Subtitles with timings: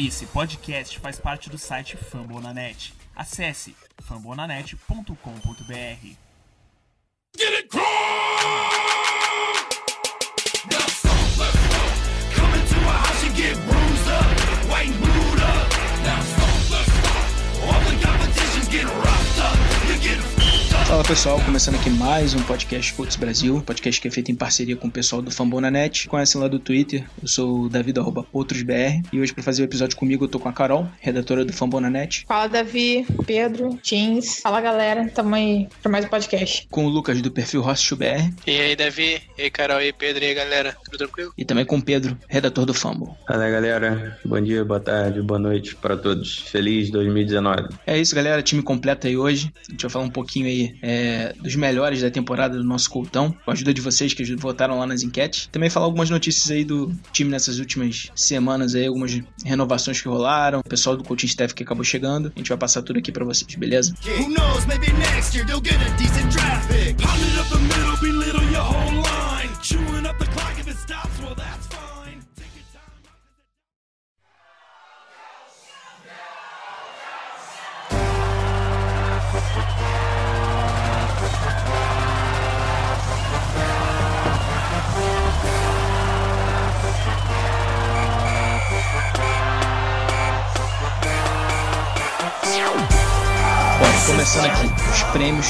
[0.00, 2.94] Esse podcast faz parte do site Fambonanet.
[3.16, 6.14] Acesse fambonanet.com.br.
[7.36, 7.68] Get it!
[10.70, 11.82] Now stop, let's go.
[12.36, 14.24] Come into a house and get bruised up,
[14.70, 14.92] white
[20.88, 24.74] Fala pessoal, começando aqui mais um podcast Coach Brasil, podcast que é feito em parceria
[24.74, 26.08] com o pessoal do Fambonanet.
[26.08, 29.62] Conhecem lá do Twitter, eu sou o Davi do arroba PotrosBR e hoje para fazer
[29.62, 34.40] o episódio comigo eu tô com a Carol, redatora do Fambonanet, Fala, Davi, Pedro, Jeans.
[34.40, 35.06] Fala, galera.
[35.14, 36.66] Tamo aí pra mais um podcast.
[36.70, 39.20] com o Lucas do perfil HostBR E aí, Davi?
[39.36, 39.82] E aí, Carol?
[39.82, 40.24] E aí, Pedro?
[40.24, 40.74] E aí, galera?
[40.86, 41.34] Tudo tranquilo?
[41.36, 43.10] e também com o Pedro, redator do Fumble.
[43.26, 46.38] Fala galera, bom dia, boa tarde, boa noite para todos.
[46.38, 47.74] Feliz 2019.
[47.86, 49.52] É isso galera, time completo aí hoje.
[49.68, 53.34] A gente vai falar um pouquinho aí é, dos melhores da temporada do nosso Coltão,
[53.44, 55.48] com a ajuda de vocês que votaram lá nas enquetes.
[55.50, 60.60] Também falar algumas notícias aí do time nessas últimas semanas aí, algumas renovações que rolaram,
[60.60, 62.32] o pessoal do coaching staff que acabou chegando.
[62.34, 63.94] A gente vai passar tudo aqui pra vocês, beleza?
[64.04, 66.68] Who knows, maybe next year they'll get a decent draft
[94.06, 95.46] começando aqui os prêmios,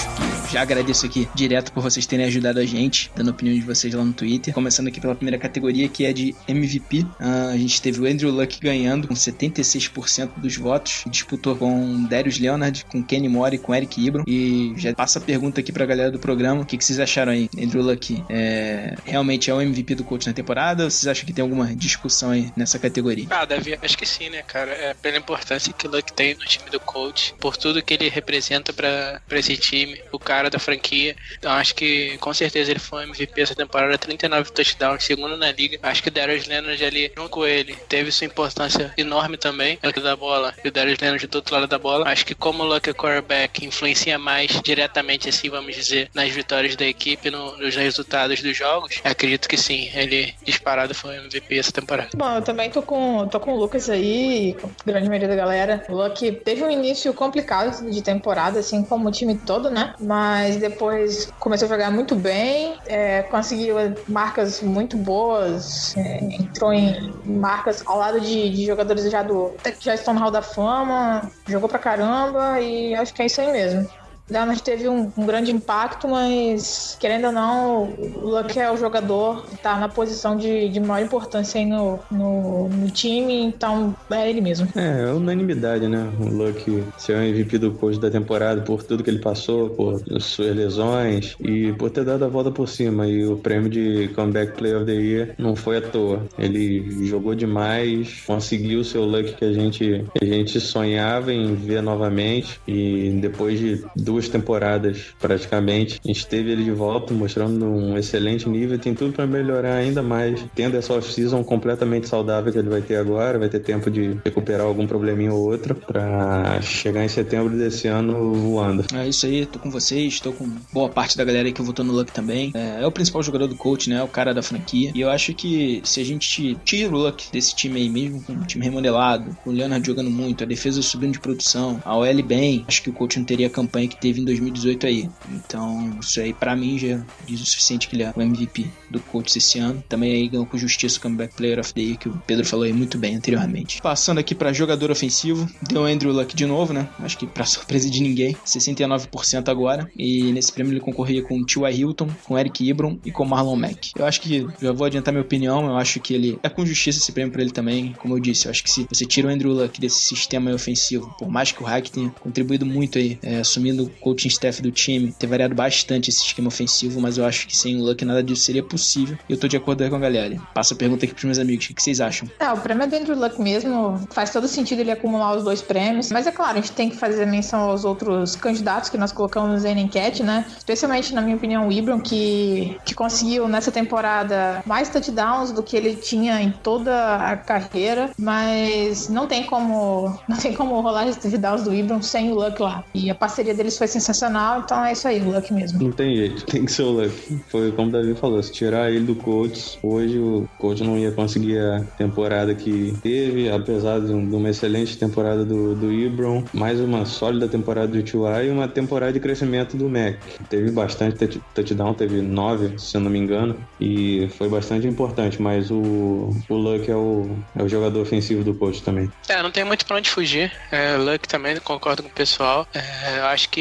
[0.47, 3.93] que já agradeço aqui direto por vocês terem ajudado a gente, dando opinião de vocês
[3.93, 4.55] lá no Twitter.
[4.55, 7.07] Começando aqui pela primeira categoria, que é de MVP.
[7.21, 11.05] Ah, a gente teve o Andrew Luck ganhando com 76% dos votos.
[11.07, 14.25] Disputou com Darius Leonard, com Kenny Mori, com Eric Ibram.
[14.27, 17.33] E já passa a pergunta aqui pra galera do programa: o que, que vocês acharam
[17.33, 17.51] aí?
[17.61, 20.85] Andrew Luck é, realmente é o MVP do coach na temporada?
[20.85, 23.27] Ou vocês acham que tem alguma discussão aí nessa categoria?
[23.31, 24.71] Ah, Davi, acho que sim, né, cara?
[24.73, 28.09] É pela importância que o Luck tem no time do coach, por tudo que ele
[28.09, 28.38] representa
[28.73, 31.15] pra, pra esse time, o cara da franquia.
[31.39, 35.79] Então acho que com certeza ele foi MVP essa temporada, 39 touchdowns, segundo na liga.
[35.83, 39.93] Acho que o Darius Leonard ali, junto com ele, teve sua importância enorme também, no
[39.99, 42.09] da bola, e o Darius Leonard do outro lado da bola.
[42.09, 46.77] Acho que como o Luck é quarterback, influencia mais diretamente, assim, vamos dizer, nas vitórias
[46.77, 49.01] da equipe, no- nos resultados dos jogos.
[49.05, 52.11] Acredito que sim, ele disparado foi MVP essa temporada.
[52.15, 55.85] Bom, eu também tô com, tô com o Lucas aí, com grande maioria da galera.
[55.89, 58.28] O Luck teve um início complicado de temporada,
[58.59, 59.95] assim como o time todo, né?
[60.01, 63.77] Mas depois começou a jogar muito bem, é, conseguiu
[64.09, 69.85] marcas muito boas, é, entrou em marcas ao lado de, de jogadores já, do, que
[69.85, 73.53] já estão no Hall da Fama, jogou pra caramba e acho que é isso aí
[73.53, 73.89] mesmo.
[74.31, 79.47] Leonard teve um, um grande impacto, mas querendo ou não, o Luck é o jogador
[79.47, 84.29] que tá na posição de, de maior importância aí no, no, no time, então é
[84.29, 84.69] ele mesmo.
[84.75, 86.11] É, é unanimidade, né?
[86.21, 90.01] O Luck ser o MVP do coach da temporada por tudo que ele passou, por
[90.21, 93.07] suas lesões e por ter dado a volta por cima.
[93.07, 96.27] E o prêmio de Comeback Player of the Year não foi à toa.
[96.39, 101.55] Ele jogou demais, conseguiu o seu Luck que a gente, que a gente sonhava em
[101.55, 102.61] ver novamente.
[102.67, 108.49] E depois de duas temporadas praticamente, a gente teve ele de volta, mostrando um excelente
[108.49, 108.79] nível.
[108.79, 112.97] Tem tudo para melhorar ainda mais, tendo essa off-season completamente saudável que ele vai ter
[112.97, 113.39] agora.
[113.39, 118.33] Vai ter tempo de recuperar algum probleminha ou outro para chegar em setembro desse ano
[118.33, 118.85] voando.
[118.95, 121.93] É isso aí, tô com vocês, tô com boa parte da galera que votou no
[121.93, 122.51] Luck também.
[122.55, 123.97] É, é o principal jogador do coach, né?
[123.97, 124.93] É o cara da franquia.
[124.95, 128.33] E eu acho que se a gente tira o Luck desse time aí, mesmo com
[128.33, 132.23] o time remodelado, com o Leonard jogando muito, a defesa subindo de produção, a OL
[132.23, 135.11] bem, acho que o coach não teria a campanha que teve em 2018 aí.
[135.33, 139.01] Então, isso aí pra mim já diz o suficiente que ele é o MVP do
[139.01, 139.83] coach esse ano.
[139.89, 142.65] Também aí ganhou com justiça o Comeback Player of the Year, que o Pedro falou
[142.65, 143.81] aí muito bem anteriormente.
[143.83, 146.89] Passando aqui pra jogador ofensivo, deu Andrew Luck de novo, né?
[147.01, 149.91] Acho que pra surpresa de ninguém, 69% agora.
[149.97, 151.81] E nesse prêmio ele concorria com T.Y.
[151.81, 153.93] Hilton, com Eric Ibram e com Marlon Mack.
[153.97, 156.99] Eu acho que, já vou adiantar minha opinião, eu acho que ele é com justiça
[156.99, 157.95] esse prêmio pra ele também.
[157.99, 161.15] Como eu disse, eu acho que se você tira o Andrew Luck desse sistema ofensivo,
[161.19, 165.13] por mais que o Hack tenha contribuído muito aí, é, assumindo coaching staff do time,
[165.13, 168.43] ter variado bastante esse esquema ofensivo, mas eu acho que sem o Luck nada disso
[168.43, 169.19] seria possível.
[169.29, 170.37] E eu tô de acordo com a galera.
[170.55, 172.29] Passa a pergunta aqui pros meus amigos, o que vocês acham?
[172.39, 175.63] É, o prêmio é do Andrew Luck mesmo, faz todo sentido ele acumular os dois
[175.63, 179.13] prêmios, mas é claro, a gente tem que fazer menção aos outros candidatos que nós
[179.13, 180.45] colocamos aí na enquete, né?
[180.57, 185.77] Especialmente, na minha opinião, o Ibram, que, que conseguiu nessa temporada mais touchdowns do que
[185.77, 191.17] ele tinha em toda a carreira, mas não tem como não tem como rolar os
[191.17, 192.85] touchdowns do Ibram sem o Luck lá.
[192.95, 195.83] E a parceria deles foi sensacional, então é isso aí, o Luck mesmo.
[195.83, 197.41] Não tem jeito, tem que ser o Luck.
[197.49, 201.11] Foi como o Davi falou, se tirar ele do coach, hoje o coach não ia
[201.13, 206.81] conseguir a temporada que teve, apesar de, um, uma excelente temporada do, do Ibron, mais
[206.81, 210.17] uma sólida temporada do Tua e uma temporada de crescimento do Mac.
[210.49, 215.71] Teve bastante touchdown, teve nove, se eu não me engano, e foi bastante importante, mas
[215.71, 219.11] o, o Luck é o, é o jogador ofensivo do coach também.
[219.29, 220.53] É, não tem muito pra onde fugir.
[220.71, 222.67] É, Luck também, concordo com o pessoal.
[222.75, 223.61] É, eu acho que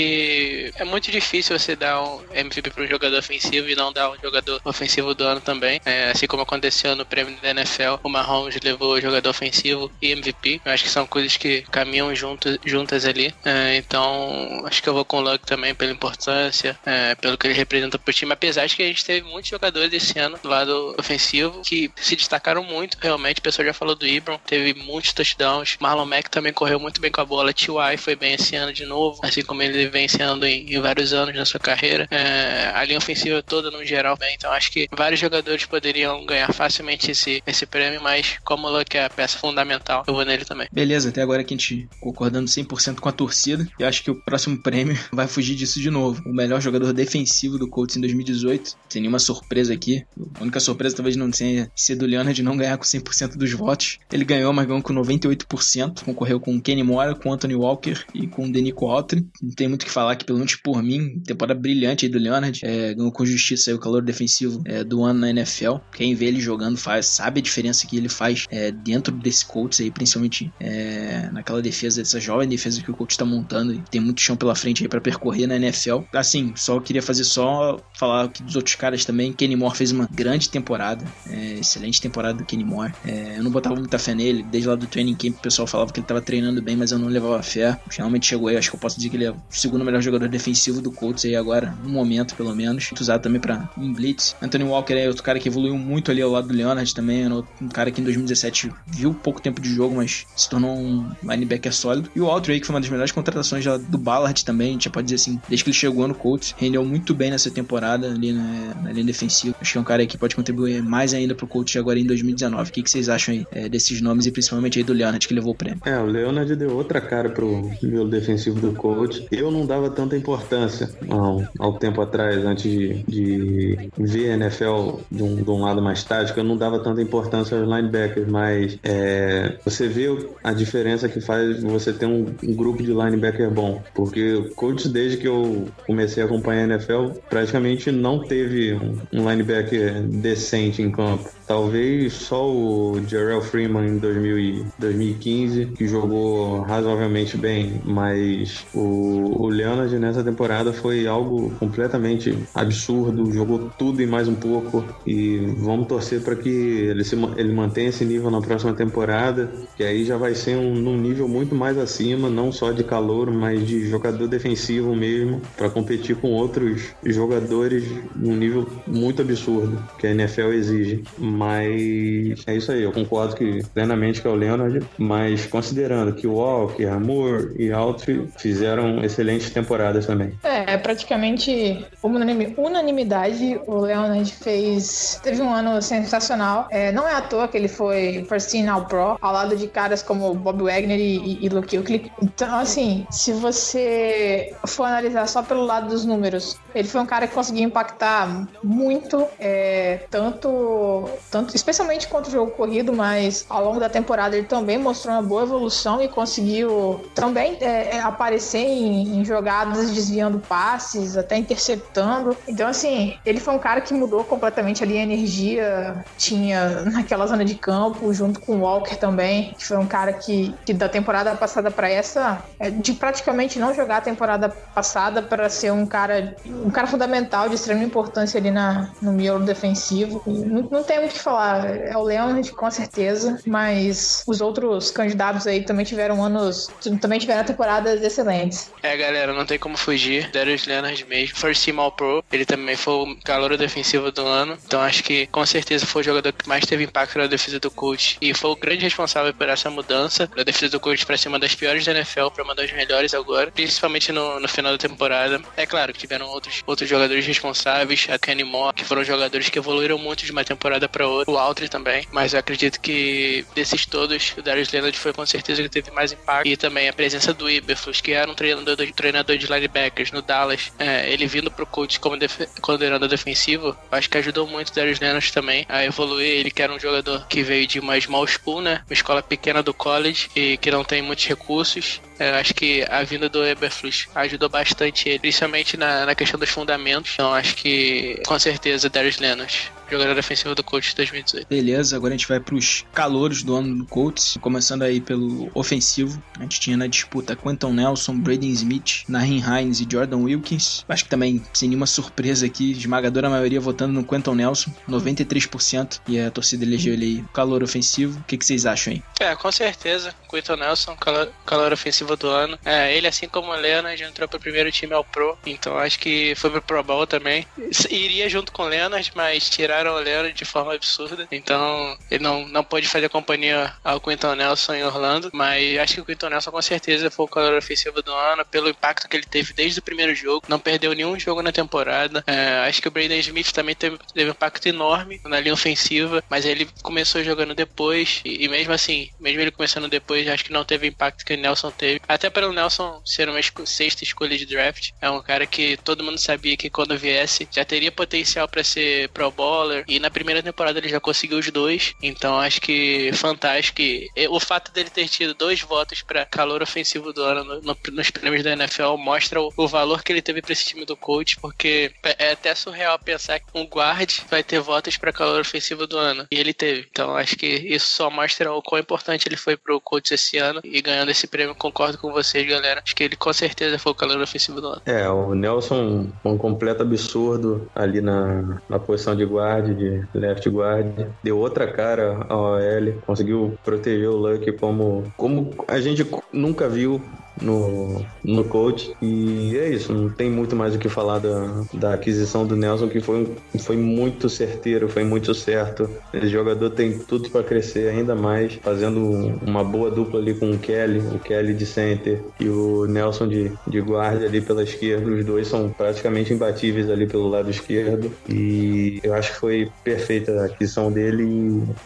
[0.75, 4.15] é muito difícil você dar um MVP para um jogador ofensivo e não dar um
[4.21, 5.81] jogador ofensivo do ano também.
[5.85, 10.61] É, assim como aconteceu no prêmio da NFL, o Mahomes levou jogador ofensivo e MVP.
[10.63, 13.33] Eu acho que são coisas que caminham junto, juntas ali.
[13.45, 17.47] É, então, acho que eu vou com o Luck também pela importância, é, pelo que
[17.47, 18.33] ele representa pro time.
[18.33, 22.15] Apesar de que a gente teve muitos jogadores esse ano do lado ofensivo que se
[22.15, 23.39] destacaram muito, realmente.
[23.39, 25.77] O pessoal já falou do Ibram, teve muitos touchdowns.
[25.79, 27.53] Marlon Mack também correu muito bem com a bola.
[27.53, 27.97] T.Y.
[27.97, 31.33] foi bem esse ano de novo, assim como ele vem sendo em, em vários anos
[31.33, 32.05] na sua carreira.
[32.11, 34.35] É, a linha ofensiva toda, no geral, bem.
[34.35, 38.97] Então, acho que vários jogadores poderiam ganhar facilmente esse, esse prêmio, mas como o Luck
[38.97, 40.67] é a peça fundamental, eu vou nele também.
[40.71, 44.15] Beleza, até agora que a gente concordando 100% com a torcida, eu acho que o
[44.15, 46.21] próximo prêmio vai fugir disso de novo.
[46.25, 50.05] O melhor jogador defensivo do Colts em 2018, sem nenhuma surpresa aqui.
[50.35, 53.99] A única surpresa talvez não tenha sido o Leonard não ganhar com 100% dos votos.
[54.11, 58.49] Ele ganhou, mas ganhou com 98%, concorreu com Kenny Mora, com Anthony Walker e com
[58.49, 59.25] Denico Autry.
[59.41, 62.17] Não tem muito o que falar aqui, pelo menos por mim, temporada brilhante aí do
[62.17, 62.59] Leonard.
[62.63, 65.77] É, ganhou com justiça aí o calor defensivo é, do ano na NFL.
[65.93, 69.79] Quem vê ele jogando faz, sabe a diferença que ele faz é, dentro desse Colts
[69.79, 73.73] aí, principalmente é, naquela defesa, dessa jovem defesa que o Colts está montando.
[73.73, 75.99] E tem muito chão pela frente aí para percorrer na NFL.
[76.13, 79.33] Assim, só queria fazer só falar aqui dos outros caras também.
[79.33, 82.93] Kenny Moore fez uma grande temporada, é, excelente temporada do Kenny Moore.
[83.05, 85.91] É, eu não botava muita fé nele, desde lá do training camp o pessoal falava
[85.91, 87.79] que ele estava treinando bem, mas eu não levava fé.
[87.89, 90.27] Finalmente chegou aí, acho que eu posso dizer que ele é o segundo melhor jogador
[90.27, 92.91] defensivo do Colts aí agora, no momento pelo menos.
[92.99, 94.35] Usado também para em blitz.
[94.41, 97.29] Anthony Walker é outro cara que evoluiu muito ali ao lado do Leonard também, é
[97.29, 101.73] um cara que em 2017 viu pouco tempo de jogo, mas se tornou um linebacker
[101.73, 102.09] sólido.
[102.15, 104.85] E o Autry, que foi uma das melhores contratações já do Ballard também, a gente
[104.85, 108.07] já pode dizer assim, desde que ele chegou no Colts, rendeu muito bem nessa temporada
[108.07, 109.55] ali na, na linha defensiva.
[109.61, 112.69] Acho que é um cara que pode contribuir mais ainda pro Colts agora em 2019.
[112.69, 115.33] O que, que vocês acham aí é, desses nomes e principalmente aí do Leonard que
[115.33, 115.81] levou o prêmio?
[115.85, 119.23] É, o Leonard deu outra cara pro meu defensivo do Colts.
[119.31, 124.99] Eu não dava tanta importância ao, ao tempo atrás, antes de, de ver a NFL
[125.11, 128.79] de um, de um lado mais tático, eu não dava tanta importância aos linebackers, mas
[128.83, 130.07] é, você vê
[130.43, 133.81] a diferença que faz você ter um, um grupo de linebacker bom.
[133.93, 138.97] Porque o Colts, desde que eu comecei a acompanhar a NFL, praticamente não teve um,
[139.13, 141.29] um linebacker decente em campo.
[141.45, 144.37] Talvez só o Jarrell Freeman em 2000
[144.77, 153.31] 2015, que jogou razoavelmente bem, mas o, o Leonard nessa temporada foi algo completamente absurdo,
[153.31, 154.85] jogou tudo e mais um pouco.
[155.05, 159.83] E vamos torcer para que ele, se, ele mantenha esse nível na próxima temporada, que
[159.83, 163.65] aí já vai ser um, num nível muito mais acima, não só de calor, mas
[163.65, 167.83] de jogador defensivo mesmo, para competir com outros jogadores
[168.15, 171.03] num nível muito absurdo que a NFL exige.
[171.17, 176.27] Mas é isso aí, eu concordo que plenamente que é o Leonard, mas considerando que
[176.27, 179.03] o Walker, Moore e Altry fizeram
[179.51, 180.37] temporadas também.
[180.43, 183.59] É, praticamente unanimidade.
[183.65, 185.19] O Leonard fez.
[185.23, 186.67] Teve um ano sensacional.
[186.69, 189.67] É, não é à toa que ele foi First Team All Pro, ao lado de
[189.67, 192.11] caras como Bob Wagner e, e Luke Kuechly.
[192.21, 197.27] Então, assim, se você for analisar só pelo lado dos números, ele foi um cara
[197.27, 203.79] que conseguiu impactar muito, é, tanto, tanto, especialmente contra o jogo corrido, mas ao longo
[203.79, 209.19] da temporada ele também mostrou uma boa evolução e conseguiu também é, é aparecer em,
[209.19, 212.35] em, jogadas desviando passes, até interceptando.
[212.47, 217.45] Então, assim, ele foi um cara que mudou completamente ali a energia tinha naquela zona
[217.45, 221.35] de campo, junto com o Walker também, que foi um cara que, que da temporada
[221.35, 226.35] passada para essa, é, de praticamente não jogar a temporada passada para ser um cara
[226.45, 230.21] um cara fundamental de extrema importância ali na, no miolo defensivo.
[230.25, 231.69] Não, não tem o que falar.
[231.69, 237.43] É o Leonard, com certeza, mas os outros candidatos aí também tiveram anos, também tiveram
[237.43, 238.71] temporadas excelentes.
[238.81, 240.29] É, galera, não tem como fugir.
[240.31, 244.57] Darius Leonard mesmo, First Team All Pro, ele também foi o calor defensivo do ano,
[244.65, 247.71] então acho que com certeza foi o jogador que mais teve impacto na defesa do
[247.71, 251.29] coach e foi o grande responsável por essa mudança da defesa do coach para ser
[251.29, 254.77] uma das piores da NFL para uma das melhores agora, principalmente no, no final da
[254.77, 255.41] temporada.
[255.55, 259.59] É claro que tiveram outros, outros jogadores responsáveis, a Kenny Moore, que foram jogadores que
[259.59, 263.85] evoluíram muito de uma temporada para outra, o Altry também, mas eu acredito que desses
[263.85, 267.33] todos, o Darius Leonard foi com certeza que teve mais impacto e também a presença
[267.33, 271.65] do Iberflus, que era um treinador, treinador de linebackers no Dallas, é, ele vindo pro
[271.65, 276.39] coach como def coordenador defensivo, acho que ajudou muito o Darius Leonard também a evoluir.
[276.39, 278.81] Ele que era um jogador que veio de uma small school, né?
[278.87, 282.01] Uma escola pequena do college e que não tem muitos recursos.
[282.19, 286.49] Eu acho que a vinda do Eberflus ajudou bastante ele, principalmente na, na questão dos
[286.49, 287.11] fundamentos.
[287.13, 291.47] Então acho que com certeza Darius Leonard jogador ofensivo do Colts 2018.
[291.47, 296.21] Beleza, agora a gente vai pros calouros do ano do Colts, começando aí pelo ofensivo.
[296.37, 300.83] A gente tinha na disputa Quentin Nelson, Braden Smith, Nahin Hines e Jordan Wilkins.
[300.87, 306.19] Acho que também, sem nenhuma surpresa aqui, esmagadora maioria votando no Quentin Nelson, 93%, e
[306.19, 308.19] a torcida elegeu ele aí calor ofensivo.
[308.19, 309.03] O que, que vocês acham aí?
[309.19, 310.13] É, com certeza.
[310.29, 312.57] Quentin Nelson, calor, calor ofensivo do ano.
[312.63, 316.33] É, ele, assim como o Leonard, entrou pro primeiro time ao Pro, então acho que
[316.35, 317.45] foi pro Pro Bowl também.
[317.89, 321.27] Iria junto com o Leonard, mas tirar tiraram o Leonard de forma absurda.
[321.31, 325.29] Então, ele não, não pôde fazer companhia ao Quinton Nelson em Orlando.
[325.33, 328.69] Mas acho que o Quinton Nelson com certeza foi o calor ofensivo do ano, pelo
[328.69, 330.45] impacto que ele teve desde o primeiro jogo.
[330.47, 332.23] Não perdeu nenhum jogo na temporada.
[332.25, 336.23] É, acho que o Braden Smith também teve, teve um impacto enorme na linha ofensiva,
[336.29, 338.21] mas ele começou jogando depois.
[338.25, 341.33] E, e mesmo assim, mesmo ele começando depois, acho que não teve o impacto que
[341.33, 341.96] o Nelson teve.
[342.07, 344.91] Até para o Nelson ser uma esco sexta escolha de draft.
[345.01, 349.09] É um cara que todo mundo sabia que quando viesse já teria potencial para ser
[349.09, 351.93] Pro Bowl e na primeira temporada ele já conseguiu os dois.
[352.01, 353.81] Então acho que fantástico.
[353.81, 357.77] E o fato dele ter tido dois votos para calor ofensivo do ano no, no,
[357.91, 360.95] nos prêmios da NFL mostra o, o, valor que ele teve para esse time do
[360.95, 365.41] coach, porque é, é até surreal pensar que um guard vai ter votos para calor
[365.41, 366.27] ofensivo do ano.
[366.31, 366.87] E ele teve.
[366.89, 370.61] Então acho que isso só mostra o quão importante ele foi pro coach esse ano.
[370.63, 372.81] E ganhando esse prêmio, concordo com vocês, galera.
[372.83, 374.81] Acho que ele com certeza foi o calor ofensivo do ano.
[374.85, 380.49] É, o Nelson, um completo absurdo ali na, na posição de guarda guard, de left
[380.49, 386.67] guard, deu outra cara ao OL, conseguiu proteger o Luck como, como a gente nunca
[386.67, 387.01] viu
[387.41, 388.95] no, no coach.
[389.01, 392.87] E é isso, não tem muito mais o que falar da, da aquisição do Nelson,
[392.87, 395.89] que foi, foi muito certeiro, foi muito certo.
[396.13, 399.01] Esse jogador tem tudo para crescer ainda mais, fazendo
[399.45, 403.51] uma boa dupla ali com o Kelly, o Kelly de center e o Nelson de,
[403.67, 405.09] de guarda ali pela esquerda.
[405.09, 408.11] Os dois são praticamente imbatíveis ali pelo lado esquerdo.
[408.29, 411.23] E eu acho que foi perfeita a aquisição dele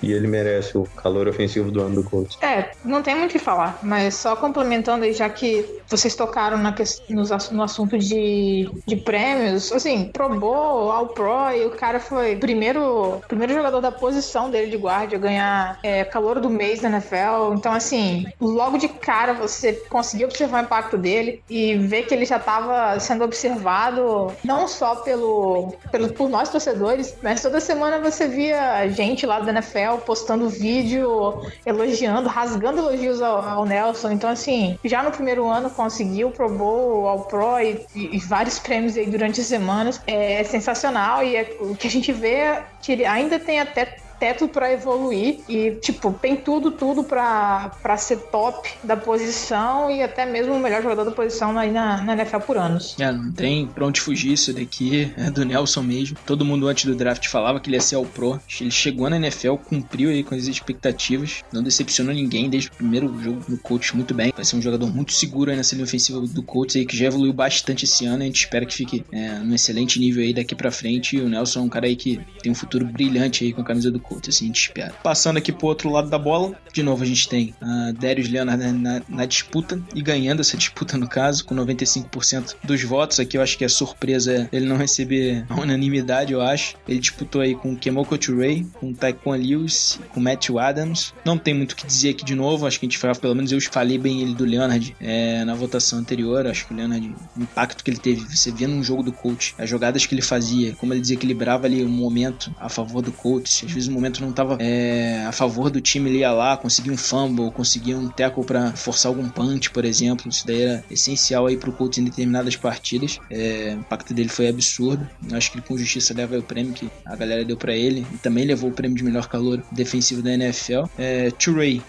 [0.02, 2.38] e, e ele merece o calor ofensivo do ano do coach.
[2.42, 6.16] É, não tem muito o que falar, mas só complementando aí, já que que vocês
[6.16, 6.76] tocaram na,
[7.10, 13.20] no, assunto de, de prêmios, assim, Pro Bowl, All Pro, e o cara foi primeiro,
[13.28, 17.56] primeiro jogador da posição dele de guarda a ganhar é, calor do mês da NFL.
[17.56, 22.26] Então, assim, logo de cara você conseguiu observar o impacto dele e ver que ele
[22.26, 28.28] já estava sendo observado não só pelo, pelo, por nós torcedores, mas toda semana você
[28.28, 34.12] via gente lá da NFL postando vídeo, elogiando, rasgando elogios ao, ao Nelson.
[34.12, 38.20] Então, assim, já no primeiro primeiro ano conseguiu o Pro Bowl, ao Pro e, e,
[38.20, 40.02] vários prêmios aí durante as semanas.
[40.06, 44.48] É sensacional e é, o que a gente vê que ele ainda tem até teto
[44.48, 50.54] para evoluir e, tipo, tem tudo, tudo para ser top da posição e até mesmo
[50.54, 52.96] o melhor jogador da posição aí na, na NFL por anos.
[53.00, 56.18] É, não tem pra onde fugir isso daqui, é do Nelson mesmo.
[56.24, 58.40] Todo mundo antes do draft falava que ele ia ser o pro.
[58.60, 63.08] Ele chegou na NFL, cumpriu aí com as expectativas, não decepcionou ninguém desde o primeiro
[63.20, 64.32] jogo no coach muito bem.
[64.36, 67.08] Vai ser um jogador muito seguro aí nessa linha ofensiva do coach aí, que já
[67.08, 68.22] evoluiu bastante esse ano.
[68.22, 71.16] A gente espera que fique é, num excelente nível aí daqui para frente.
[71.18, 73.66] E o Nelson é um cara aí que tem um futuro brilhante aí com a
[73.66, 74.94] camisa do coach assim, a gente espera.
[75.04, 78.64] Passando aqui pro outro lado da bola, de novo a gente tem a Darius Leonard
[78.64, 83.20] na, na, na, disputa e ganhando essa disputa no caso, com 95% dos votos.
[83.20, 86.76] Aqui eu acho que a surpresa é ele não receber a unanimidade, eu acho.
[86.88, 91.14] Ele disputou aí com Kemoko Ray, com Taekwon Lewis, com Matthew Adams.
[91.26, 93.36] Não tem muito o que dizer aqui de novo, acho que a gente falava, pelo
[93.36, 96.46] menos eu falei bem ele do Leonard é, na votação anterior.
[96.48, 99.54] Acho que o Leonard, o impacto que ele teve, você vendo um jogo do coach,
[99.58, 103.12] as jogadas que ele fazia, como ele desequilibrava ali o um momento a favor do
[103.12, 106.58] coach, às vezes o momento não estava é, a favor do time, ele ia lá,
[106.58, 110.28] conseguia um fumble, conseguia um tackle para forçar algum punch, por exemplo.
[110.28, 113.20] Isso daí era essencial aí pro Colts em determinadas partidas.
[113.30, 115.08] É, o impacto dele foi absurdo.
[115.30, 118.06] Eu acho que ele com justiça leva o prêmio que a galera deu para ele
[118.14, 120.86] e também levou o prêmio de melhor calor defensivo da NFL.
[120.98, 121.32] É,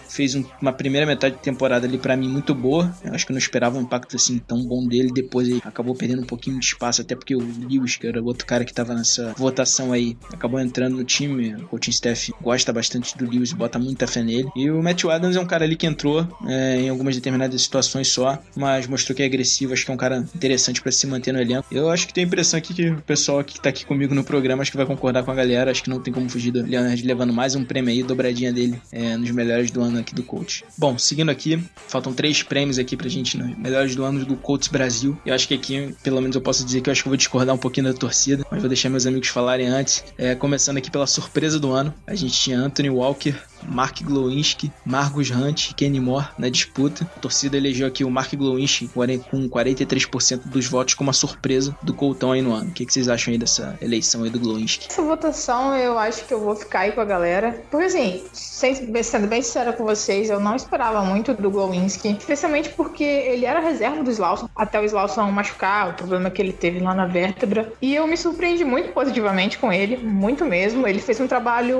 [0.08, 2.94] fez um, uma primeira metade de temporada ali para mim muito boa.
[3.02, 5.10] Eu acho que eu não esperava um impacto assim tão bom dele.
[5.12, 8.26] Depois ele acabou perdendo um pouquinho de espaço, até porque o Lewis, que era o
[8.26, 11.54] outro cara que tava nessa votação aí, acabou entrando no time.
[11.70, 14.48] O staff gosta bastante do Lewis, bota muita fé nele.
[14.56, 18.08] E o Matthew Adams é um cara ali que entrou é, em algumas determinadas situações
[18.08, 19.72] só, mas mostrou que é agressivo.
[19.72, 21.66] Acho que é um cara interessante para se manter no elenco.
[21.70, 24.24] Eu acho que tenho a impressão aqui que o pessoal que tá aqui comigo no
[24.24, 25.70] programa acho que vai concordar com a galera.
[25.70, 28.80] Acho que não tem como fugir do Leonard levando mais um prêmio aí, dobradinha dele
[28.90, 30.64] é, nos melhores do ano aqui do coach.
[30.76, 34.68] Bom, seguindo aqui, faltam três prêmios aqui pra gente nos melhores do ano do Colts
[34.68, 35.18] Brasil.
[35.24, 37.16] Eu acho que aqui, pelo menos eu posso dizer que eu acho que eu vou
[37.16, 40.04] discordar um pouquinho da torcida, mas vou deixar meus amigos falarem antes.
[40.16, 43.34] É, começando aqui pela surpresa do ano ano, a gente tinha Anthony Walker,
[43.68, 47.08] Mark Glowinski, Marcus Hunt e Kenny Moore na disputa.
[47.16, 51.94] A torcida elegeu aqui o Mark Glowinski com 43% dos votos como uma surpresa do
[51.94, 52.70] Coltão aí no ano.
[52.70, 54.86] O que, vocês acham aí dessa eleição aí do Glowinski?
[54.88, 57.62] Essa votação eu acho que eu vou ficar aí com a galera.
[57.70, 63.04] Porque assim, sendo bem sincera com vocês, eu não esperava muito do Glowinski, especialmente porque
[63.04, 66.94] ele era reserva do Slauson, até o Slauson machucar, o problema que ele teve lá
[66.94, 67.72] na vértebra.
[67.80, 70.86] E eu me surpreendi muito positivamente com ele, muito mesmo.
[70.86, 71.71] Ele fez um trabalho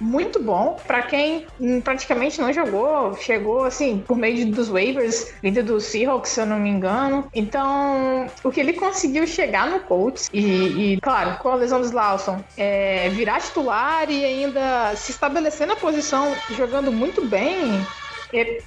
[0.00, 0.76] muito bom.
[0.86, 6.32] para quem também praticamente não jogou, chegou assim por meio dos waivers, vindo do Seahawks,
[6.32, 7.28] se eu não me engano.
[7.34, 11.92] Então, o que ele conseguiu chegar no Colts e, e claro, com a lesão do
[11.92, 17.86] Lawson, é, virar titular e ainda se estabelecer na posição jogando muito bem,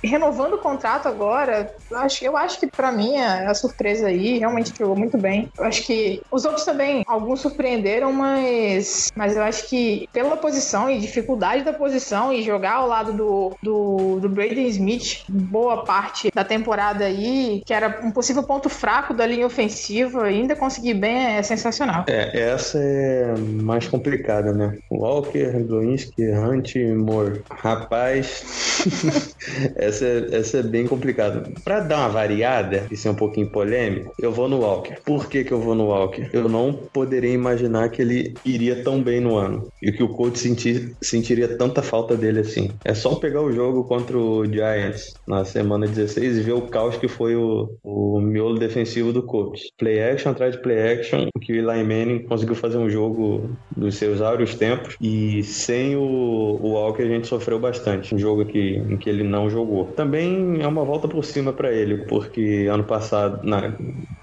[0.04, 4.38] renovando o contrato agora, eu acho, eu acho que para mim é a surpresa aí,
[4.38, 5.50] realmente jogou muito bem.
[5.58, 10.90] Eu acho que os outros também, alguns surpreenderam, mas, mas eu acho que pela posição
[10.90, 16.30] e dificuldade da posição e jogar ao lado do, do, do Braden Smith boa parte
[16.34, 21.38] da temporada aí, que era um possível ponto fraco da linha ofensiva, ainda conseguir bem
[21.38, 22.06] é sensacional.
[22.08, 24.78] É, essa é mais complicada, né?
[24.90, 27.42] Walker, Glowinski, Hunt, Moore.
[27.52, 28.44] Rapaz.
[29.76, 31.52] essa, é, essa é bem complicada.
[31.64, 34.96] Pra dar uma variada e ser um pouquinho polêmico, eu vou no Walker.
[35.06, 36.30] Por que, que eu vou no Walker?
[36.34, 39.68] Eu não poderia imaginar que ele iria tão bem no ano.
[39.82, 42.72] E que o coach sentir, sentiria tanta falta dele assim.
[42.84, 46.98] É só pegar o jogo contra o Giants na semana 16 e ver o caos
[46.98, 49.72] que foi o, o miolo defensivo do coach.
[49.78, 53.96] Play action atrás de play action, que o Eli Manning conseguiu fazer um jogo dos
[53.96, 54.96] seus áureos tempos.
[55.02, 58.14] E sem o, o Walker a gente sofreu bastante.
[58.14, 59.94] Um jogo que, em que ele não jogou.
[59.94, 63.78] Também é uma volta por cima para ele, porque ano passado, na,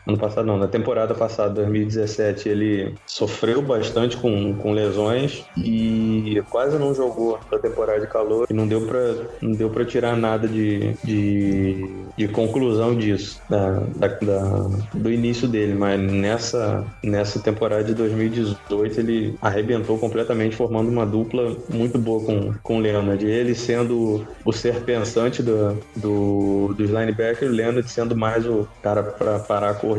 [0.08, 6.78] ano passado não, na temporada passada, 2017, ele sofreu bastante com, com lesões e quase
[6.78, 8.98] não jogou na temporada de calor e não deu para
[9.42, 11.86] não deu para tirar nada de, de,
[12.16, 19.00] de conclusão disso, da, da, da, do início dele, mas nessa, nessa temporada de 2018
[19.00, 23.24] ele arrebentou completamente, formando uma dupla muito boa com, com o Leonard.
[23.26, 29.02] Ele sendo o ser pensante do, do, dos linebackers, o Leonard sendo mais o cara
[29.02, 29.97] para parar a corrida.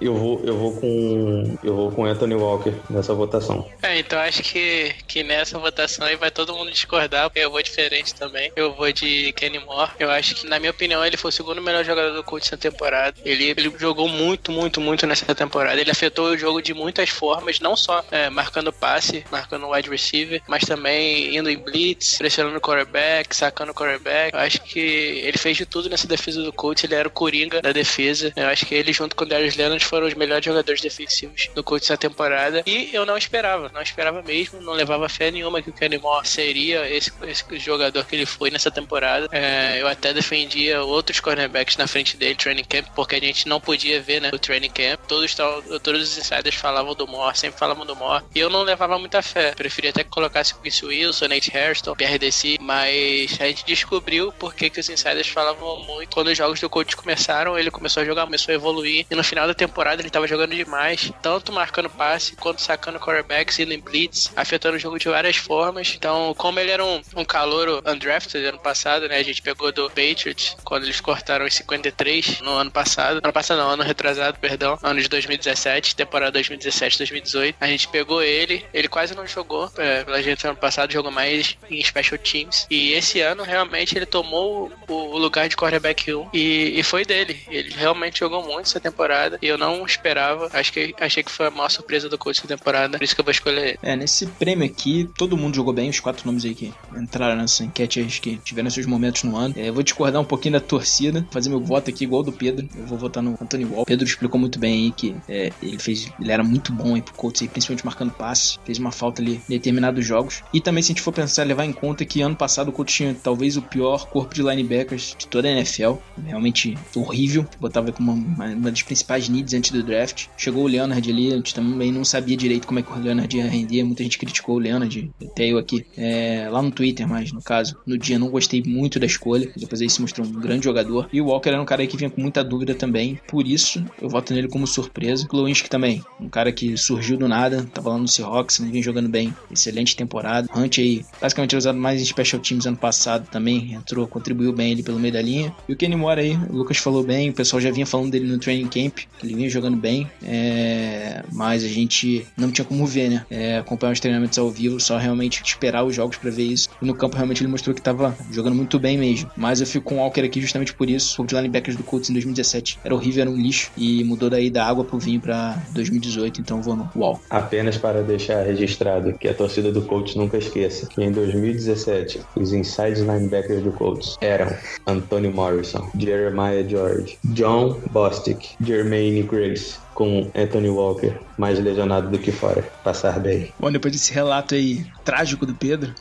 [0.00, 3.68] Eu vou, eu vou com eu vou com Anthony Walker nessa votação.
[3.82, 7.62] É, então acho que, que nessa votação aí vai todo mundo discordar, porque eu vou
[7.62, 8.50] diferente também.
[8.56, 9.90] Eu vou de Kenny Moore.
[9.98, 12.56] Eu acho que, na minha opinião, ele foi o segundo melhor jogador do Colts nessa
[12.56, 13.16] temporada.
[13.24, 15.80] Ele, ele jogou muito, muito, muito nessa temporada.
[15.80, 20.42] Ele afetou o jogo de muitas formas, não só é, marcando passe, marcando wide receiver,
[20.48, 24.34] mas também indo em blitz, pressionando o quarterback, sacando o quarterback.
[24.34, 26.84] Eu acho que ele fez de tudo nessa defesa do Colts.
[26.84, 28.32] Ele era o coringa da defesa.
[28.34, 31.88] Eu acho que ele, junto com Darius Leonard, foram os melhores jogadores defensivos do Colts
[31.88, 32.62] essa temporada.
[32.66, 36.26] E eu não esperava, não esperava mesmo, não levava fé nenhuma que o Kenny Moore
[36.26, 39.28] seria esse, esse jogador que ele foi nessa temporada.
[39.30, 43.60] É, eu até defendia outros cornerbacks na frente dele, training camp, porque a gente não
[43.60, 45.00] podia ver né, o training camp.
[45.06, 48.24] Todos, todos os insiders falavam do Moore, sempre falavam do Moore.
[48.34, 49.52] E eu não levava muita fé.
[49.54, 54.70] Preferia até que colocasse o Chris Wilson, Nate Hairston, PRDC, mas a gente descobriu porque
[54.70, 56.12] que os insiders falavam muito.
[56.12, 59.06] Quando os jogos do coach começaram, ele começou a jogar, começou a evoluir.
[59.10, 63.58] E no final da temporada ele tava jogando demais, tanto marcando passe quanto sacando quarterbacks,
[63.58, 65.94] indo em blitz, afetando o jogo de várias formas.
[65.96, 69.16] Então, como ele era um, um calouro undrafted ano passado, né?
[69.16, 73.20] A gente pegou do Patriots quando eles cortaram os 53 no ano passado.
[73.22, 74.78] Ano passado não, ano retrasado, perdão.
[74.80, 77.56] Ano de 2017, temporada 2017-2018.
[77.60, 81.56] A gente pegou ele, ele quase não jogou é, pela gente ano passado, jogou mais
[81.68, 82.66] em special teams.
[82.70, 87.42] E esse ano realmente ele tomou o lugar de quarterback 1 e, e foi dele.
[87.48, 88.99] Ele realmente jogou muito essa temporada
[89.40, 90.48] e eu não esperava.
[90.52, 92.98] Acho que achei que foi a maior surpresa do coach da temporada.
[92.98, 93.78] Por isso que eu vou escolher ele.
[93.82, 95.90] É, nesse prêmio aqui, todo mundo jogou bem.
[95.90, 99.54] Os quatro nomes aí que entraram nessa enquete, acho que tiveram seus momentos no ano.
[99.56, 102.68] É, eu vou discordar um pouquinho da torcida, fazer meu voto aqui igual do Pedro.
[102.76, 103.84] Eu vou votar no Anthony Wall.
[103.84, 107.14] Pedro explicou muito bem aí que é, ele fez, ele era muito bom aí pro
[107.14, 108.58] Colts, principalmente marcando passe.
[108.64, 110.42] Fez uma falta ali em determinados jogos.
[110.52, 112.94] E também, se a gente for pensar, levar em conta que ano passado o Colts
[112.94, 115.94] tinha talvez o pior corpo de linebackers de toda a NFL.
[116.24, 117.46] Realmente horrível.
[117.58, 120.26] Botava como uma, uma das principais needs antes do draft.
[120.36, 123.36] Chegou o Leonard ali, a gente também não sabia direito como é que o Leonard
[123.36, 123.84] ia render.
[123.84, 127.76] Muita gente criticou o Leonard, até eu aqui, é, lá no Twitter, mas no caso,
[127.86, 129.48] no dia não gostei muito da escolha.
[129.56, 131.08] Depois aí se mostrou um grande jogador.
[131.12, 134.08] E o Walker era um cara que vinha com muita dúvida também, por isso eu
[134.08, 135.26] voto nele como surpresa.
[135.28, 139.08] Glowinski também, um cara que surgiu do nada, tava lá no Seahawks, não vinha jogando
[139.08, 140.48] bem, excelente temporada.
[140.54, 144.82] Hunt aí, basicamente usado mais em special teams ano passado também, entrou, contribuiu bem ele
[144.82, 145.54] pelo meio da linha.
[145.68, 148.26] E o Kenny Moore aí, o Lucas falou bem, o pessoal já vinha falando dele
[148.26, 151.22] no training camp, que ele vinha jogando bem, é...
[151.32, 153.26] mas a gente não tinha como ver, né?
[153.30, 156.68] É, acompanhar os treinamentos ao vivo, só realmente esperar os jogos para ver isso.
[156.80, 159.30] E no campo realmente ele mostrou que tava jogando muito bem mesmo.
[159.36, 161.20] Mas eu fico com o Walker aqui justamente por isso.
[161.20, 164.50] O de linebackers do Colts em 2017 era horrível, era um lixo e mudou daí
[164.50, 167.20] da água pro vinho para 2018, então vou no Wall.
[167.28, 172.52] Apenas para deixar registrado que a torcida do Colts nunca esqueça que em 2017 os
[172.52, 174.54] inside linebackers do Colts eram
[174.86, 182.30] Antonio Morrison, Jeremiah George, John Bostic, Jermaine Grace, com Anthony Walker mais lesionado do que
[182.30, 182.62] fora.
[182.84, 183.52] Passar bem.
[183.58, 185.92] Bom, depois desse relato aí trágico do Pedro,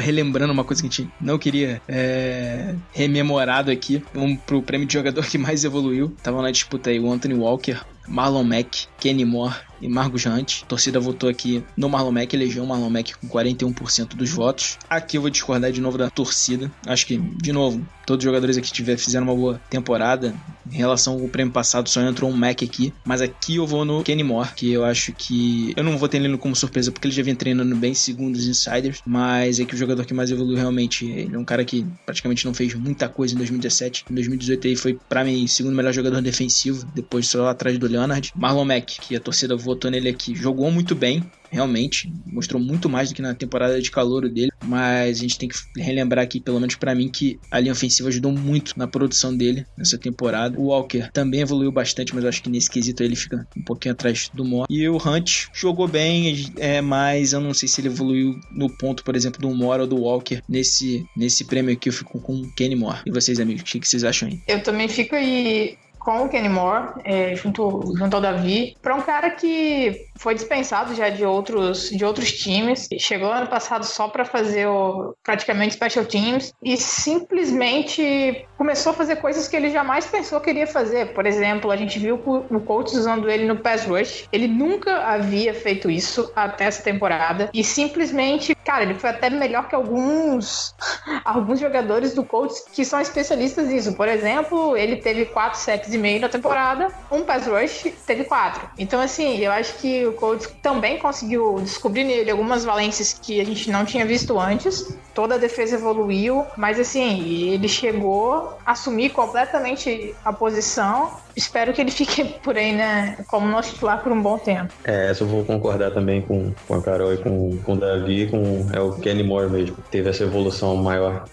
[0.00, 4.94] relembrando uma coisa que a gente não queria é, rememorado aqui, vamos pro prêmio de
[4.94, 6.14] jogador que mais evoluiu.
[6.22, 10.62] Tava na disputa aí o Anthony Walker, Marlon Mack, Kenny Moore e Marcos Hunt.
[10.62, 14.78] A torcida votou aqui no Marlon Mack, elegeu o Marlon Mack com 41% dos votos.
[14.88, 16.70] Aqui eu vou discordar de novo da torcida.
[16.86, 20.34] Acho que, de novo, todos os jogadores aqui tiver, fizeram uma boa temporada.
[20.70, 22.92] Em relação ao prêmio passado, só entrou um Mack aqui.
[23.04, 25.72] Mas aqui eu vou no Kenny Moore, que eu acho que.
[25.76, 28.46] Eu não vou ter ele como surpresa, porque ele já vem treinando bem, segundo os
[28.46, 29.00] insiders.
[29.06, 31.06] Mas é que o jogador que mais evoluiu realmente.
[31.06, 34.04] Ele é um cara que praticamente não fez muita coisa em 2017.
[34.10, 38.32] Em 2018 aí foi, para mim, segundo melhor jogador defensivo, depois só atrás do Leonard.
[38.34, 43.08] Marlon Mack, que a torcida votou nele aqui, jogou muito bem, realmente, mostrou muito mais
[43.08, 46.60] do que na temporada de calor dele, mas a gente tem que relembrar aqui, pelo
[46.60, 50.58] menos para mim, que a linha ofensiva ajudou muito na produção dele nessa temporada.
[50.58, 54.30] O Walker também evoluiu bastante, mas acho que nesse quesito ele fica um pouquinho atrás
[54.32, 54.66] do Moore.
[54.70, 59.02] E o Hunt jogou bem, é, mas eu não sei se ele evoluiu no ponto,
[59.02, 61.88] por exemplo, do Moore ou do Walker nesse, nesse prêmio aqui.
[61.88, 63.00] Eu fico com o Kenny Moore.
[63.06, 64.40] E vocês, amigos, o que vocês acham aí?
[64.46, 69.02] Eu também fico aí com o Kenny Moore, é, junto, junto ao Davi, para um
[69.02, 74.24] cara que foi dispensado já de outros, de outros times, chegou ano passado só para
[74.24, 80.40] fazer o, praticamente special teams e simplesmente começou a fazer coisas que ele jamais pensou
[80.40, 81.14] que iria fazer.
[81.14, 85.54] Por exemplo, a gente viu o Colts usando ele no pass rush, ele nunca havia
[85.54, 90.74] feito isso até essa temporada e simplesmente, cara, ele foi até melhor que alguns
[91.24, 93.94] alguns jogadores do Colts que são especialistas nisso.
[93.94, 98.68] Por exemplo, ele teve quatro sacks e meio na temporada, um pass rush teve quatro.
[98.76, 103.44] Então, assim, eu acho que o Colts também conseguiu descobrir nele algumas valências que a
[103.44, 104.98] gente não tinha visto antes.
[105.14, 111.90] Toda a defesa evoluiu, mas assim, ele chegou assumir completamente a posição espero que ele
[111.90, 114.72] fique por aí, né, como nosso titular por um bom tempo.
[114.84, 118.26] É, essa eu vou concordar também com, com a Carol e com, com o Davi,
[118.26, 119.76] com é o Kenny Moore mesmo.
[119.90, 121.24] Teve essa evolução maior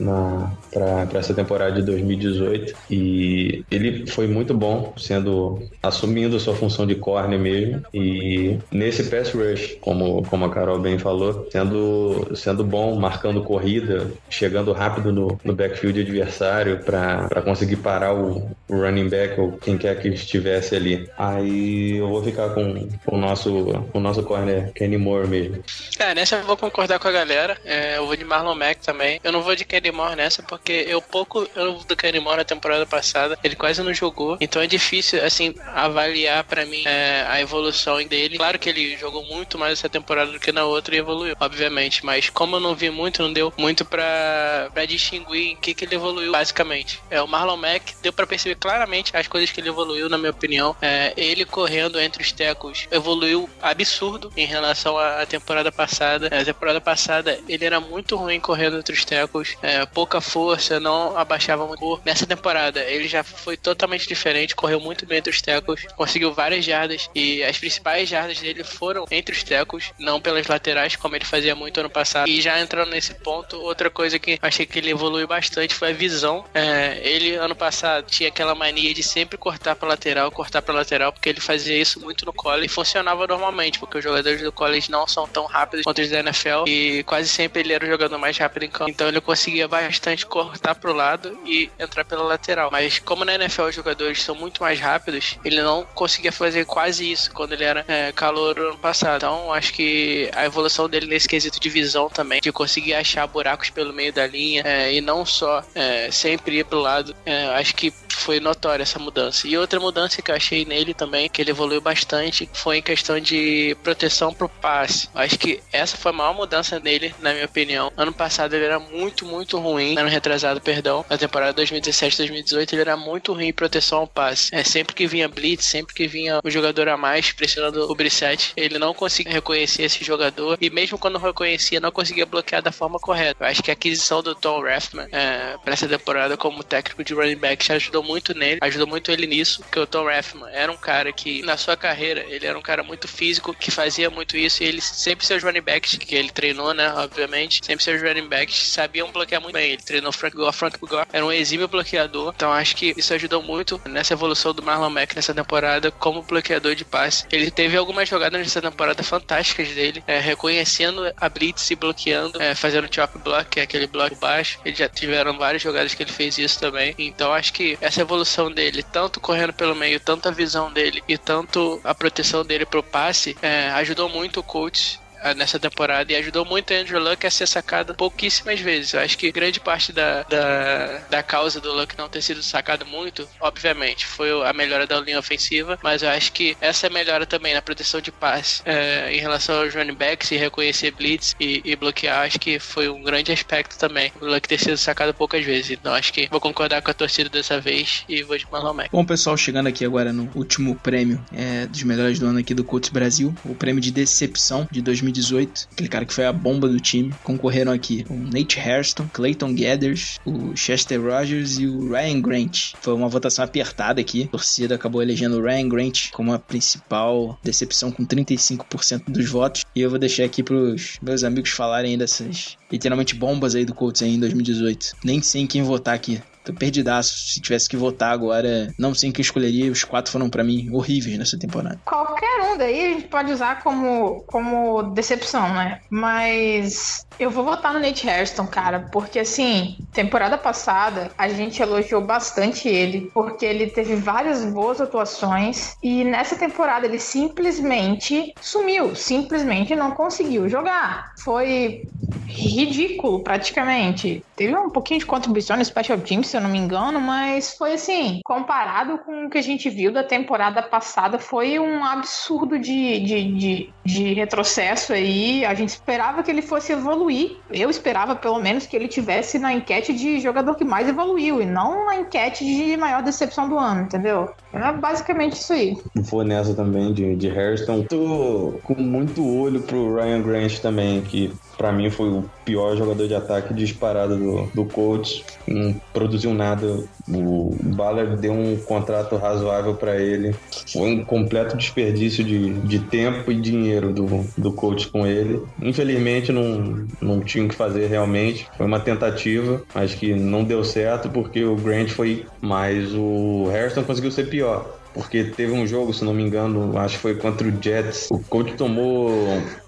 [0.72, 6.96] para essa temporada de 2018 e ele foi muito bom, sendo assumindo sua função de
[6.96, 12.96] corner mesmo e nesse pass rush, como como a Carol bem falou, sendo sendo bom,
[13.00, 19.40] marcando corrida, chegando rápido no, no backfield adversário para conseguir parar o, o running back
[19.40, 21.10] ou quem quer que estivesse ali.
[21.18, 23.50] Aí eu vou ficar com, com o nosso,
[23.92, 25.64] com o nosso corner, Kenny Moore mesmo.
[26.00, 27.58] É, nessa eu vou concordar com a galera.
[27.66, 29.20] É, eu vou de Marlon Mack também.
[29.24, 32.44] Eu não vou de Kenny Moore nessa, porque eu pouco eu do Kenny Moore na
[32.44, 33.38] temporada passada.
[33.44, 34.38] Ele quase não jogou.
[34.40, 38.38] Então é difícil, assim, avaliar para mim é, a evolução dele.
[38.38, 42.06] Claro que ele jogou muito mais essa temporada do que na outra e evoluiu, obviamente.
[42.06, 45.86] Mas como eu não vi muito, não deu muito pra, pra distinguir em que, que
[45.86, 47.00] ele evoluiu, basicamente.
[47.10, 50.18] É, o Marlon Mack deu para perceber claramente as coisas que ele evoluiu evoluiu, na
[50.18, 50.76] minha opinião.
[50.82, 56.28] É, ele correndo entre os tecos evoluiu absurdo em relação à temporada passada.
[56.28, 61.18] A temporada passada ele era muito ruim correndo entre os tecos, é, pouca força, não
[61.18, 62.02] abaixava muito.
[62.04, 66.66] Nessa temporada ele já foi totalmente diferente, correu muito bem entre os tecos, conseguiu várias
[66.66, 71.26] jardas e as principais jardas dele foram entre os tecos, não pelas laterais, como ele
[71.26, 72.28] fazia muito ano passado.
[72.28, 75.94] E já entrando nesse ponto, outra coisa que achei que ele evoluiu bastante foi a
[75.94, 76.46] visão.
[76.54, 80.74] É, ele ano passado tinha aquela mania de sempre cortar cortar para lateral, cortar para
[80.74, 84.52] lateral, porque ele fazia isso muito no college e funcionava normalmente, porque os jogadores do
[84.52, 87.88] college não são tão rápidos quanto os da NFL e quase sempre ele era o
[87.88, 88.90] jogador mais rápido em campo.
[88.90, 92.70] Então ele conseguia bastante cortar pro lado e entrar pela lateral.
[92.72, 97.12] Mas como na NFL os jogadores são muito mais rápidos, ele não conseguia fazer quase
[97.12, 99.18] isso quando ele era é, calor ano passado.
[99.18, 103.70] Então acho que a evolução dele nesse quesito de visão também, de conseguir achar buracos
[103.70, 107.16] pelo meio da linha é, e não só é, sempre ir pro lado.
[107.26, 109.48] É, acho que foi notória essa mudança.
[109.48, 113.20] E outra mudança que eu achei nele também, que ele evoluiu bastante, foi em questão
[113.20, 115.10] de proteção pro passe.
[115.14, 117.92] Acho que essa foi a maior mudança nele, na minha opinião.
[117.98, 122.98] Ano passado ele era muito, muito ruim, ano retrasado, perdão, na temporada 2017-2018 ele era
[122.98, 124.54] muito ruim em proteção ao passe.
[124.54, 128.54] É, sempre que vinha blitz, sempre que vinha um jogador a mais pressionando o Brissette,
[128.56, 133.00] ele não conseguia reconhecer esse jogador e mesmo quando reconhecia, não conseguia bloquear da forma
[133.00, 133.44] correta.
[133.44, 137.14] Eu acho que a aquisição do Tom Rathman é, para essa temporada como técnico de
[137.14, 140.78] running back ajudou muito nele, ajudou muito ele nisso, porque o Tom Rathman era um
[140.78, 144.64] cara que, na sua carreira, ele era um cara muito físico, que fazia muito isso,
[144.64, 148.56] e ele sempre seus running backs, que ele treinou, né, obviamente, sempre seus running backs
[148.68, 149.72] sabiam bloquear muito bem.
[149.72, 153.42] Ele treinou Frank Gore, Frank Gore era um exímio bloqueador, então acho que isso ajudou
[153.42, 157.26] muito nessa evolução do Marlon Mack nessa temporada como bloqueador de passe.
[157.32, 162.56] Ele teve algumas jogadas nessa temporada fantásticas dele, é, reconhecendo a blitz e bloqueando, é,
[162.56, 164.60] fazendo chop block, que é aquele bloco baixo.
[164.66, 166.96] Eles já tiveram várias jogadas que ele fez isso também.
[166.98, 171.18] Então acho que essa evolução dele, tanto correndo pelo meio, tanto a visão dele e
[171.18, 174.98] tanto a proteção dele pro passe, é, ajudou muito o coach
[175.34, 178.94] nessa temporada e ajudou muito a Andrew Luck a ser sacado pouquíssimas vezes.
[178.94, 182.86] Eu acho que grande parte da, da, da causa do Luck não ter sido sacado
[182.86, 187.54] muito, obviamente, foi a melhora da linha ofensiva, mas eu acho que essa melhora também
[187.54, 191.76] na proteção de passe é, em relação aos running backs e reconhecer blitz e, e,
[191.76, 194.12] bloquear, acho que foi um grande aspecto também.
[194.22, 195.72] O Luck ter sido sacado poucas vezes.
[195.72, 198.90] Então acho que vou concordar com a torcida dessa vez e vou de Marlon Mack.
[198.92, 202.64] Bom, pessoal, chegando aqui agora no último prêmio é, dos melhores do ano aqui do
[202.64, 206.68] Colts Brasil, o prêmio de decepção de 2018 2018, aquele cara que foi a bomba
[206.68, 207.14] do time.
[207.24, 212.74] Concorreram aqui o Nate Hairston, Clayton Gathers, o Chester Rogers e o Ryan Grant.
[212.82, 214.24] Foi uma votação apertada aqui.
[214.24, 219.64] A torcida acabou elegendo o Ryan Grant como a principal decepção com 35% dos votos.
[219.76, 224.02] E eu vou deixar aqui pros meus amigos falarem dessas literalmente bombas aí do Colts
[224.02, 224.98] aí em 2018.
[225.04, 226.22] Nem sei em quem votar aqui.
[226.46, 227.18] Tô perdidaço.
[227.18, 229.72] Se tivesse que votar agora, não sei quem escolheria.
[229.72, 231.80] Os quatro foram para mim horríveis nessa temporada.
[231.86, 235.82] Qualquer um daí a gente pode usar como, como decepção, né?
[235.90, 242.02] Mas eu vou votar no Nate Hairston, cara, porque assim, temporada passada a gente elogiou
[242.02, 249.76] bastante ele, porque ele teve várias boas atuações e nessa temporada ele simplesmente sumiu, simplesmente
[249.76, 251.14] não conseguiu jogar.
[251.20, 251.88] Foi
[252.28, 254.24] ridículo, praticamente.
[254.36, 257.74] Teve um pouquinho de contribuição no Special Teams, se eu não me engano, mas foi
[257.74, 263.00] assim, comparado com o que a gente viu da temporada passada, foi um absurdo de,
[263.00, 265.46] de, de, de retrocesso aí.
[265.46, 267.38] A gente esperava que ele fosse evoluir.
[267.50, 271.46] Eu esperava, pelo menos, que ele tivesse na enquete de jogador que mais evoluiu e
[271.46, 274.30] não na enquete de maior decepção do ano, entendeu?
[274.54, 275.78] É basicamente isso aí.
[275.96, 277.84] Vou nessa também de, de Harrison.
[277.84, 283.08] Tô com muito olho pro Ryan Grant também, que para mim foi o pior jogador
[283.08, 285.24] de ataque disparado do, do Colts.
[285.48, 286.84] Não produziu nada.
[287.08, 290.36] O Ballard deu um contrato razoável para ele.
[290.72, 295.42] Foi um completo desperdício de, de tempo e dinheiro do, do coach com ele.
[295.62, 298.48] Infelizmente não, não tinha o que fazer realmente.
[298.58, 302.94] Foi uma tentativa, mas que não deu certo porque o Grant foi mais.
[302.94, 307.02] O Harrison conseguiu ser pior porque teve um jogo, se não me engano, acho que
[307.02, 308.08] foi contra o Jets.
[308.10, 309.12] O coach tomou.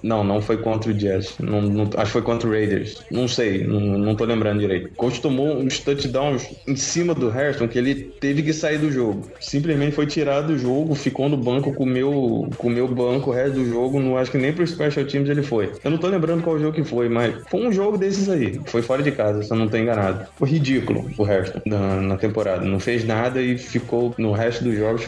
[0.02, 1.36] Não, não foi contra o Jets.
[1.38, 3.04] Não, não, acho que foi contra o Raiders.
[3.12, 4.88] Não sei, não, não tô lembrando direito.
[4.88, 8.90] O coach tomou uns touchdowns em cima do Harrison que ele teve que sair do
[8.90, 9.30] jogo.
[9.42, 14.00] Simplesmente foi tirado do jogo, ficou no banco, comeu, comeu banco o resto do jogo.
[14.00, 15.74] Não acho que nem pro Special Teams ele foi.
[15.84, 18.62] Eu não tô lembrando qual jogo que foi, mas foi um jogo desses aí.
[18.68, 20.26] Foi fora de casa, se eu não tô enganado.
[20.38, 22.64] Foi ridículo o Harrison na, na temporada.
[22.64, 25.04] Não fez nada e ficou no resto dos jogos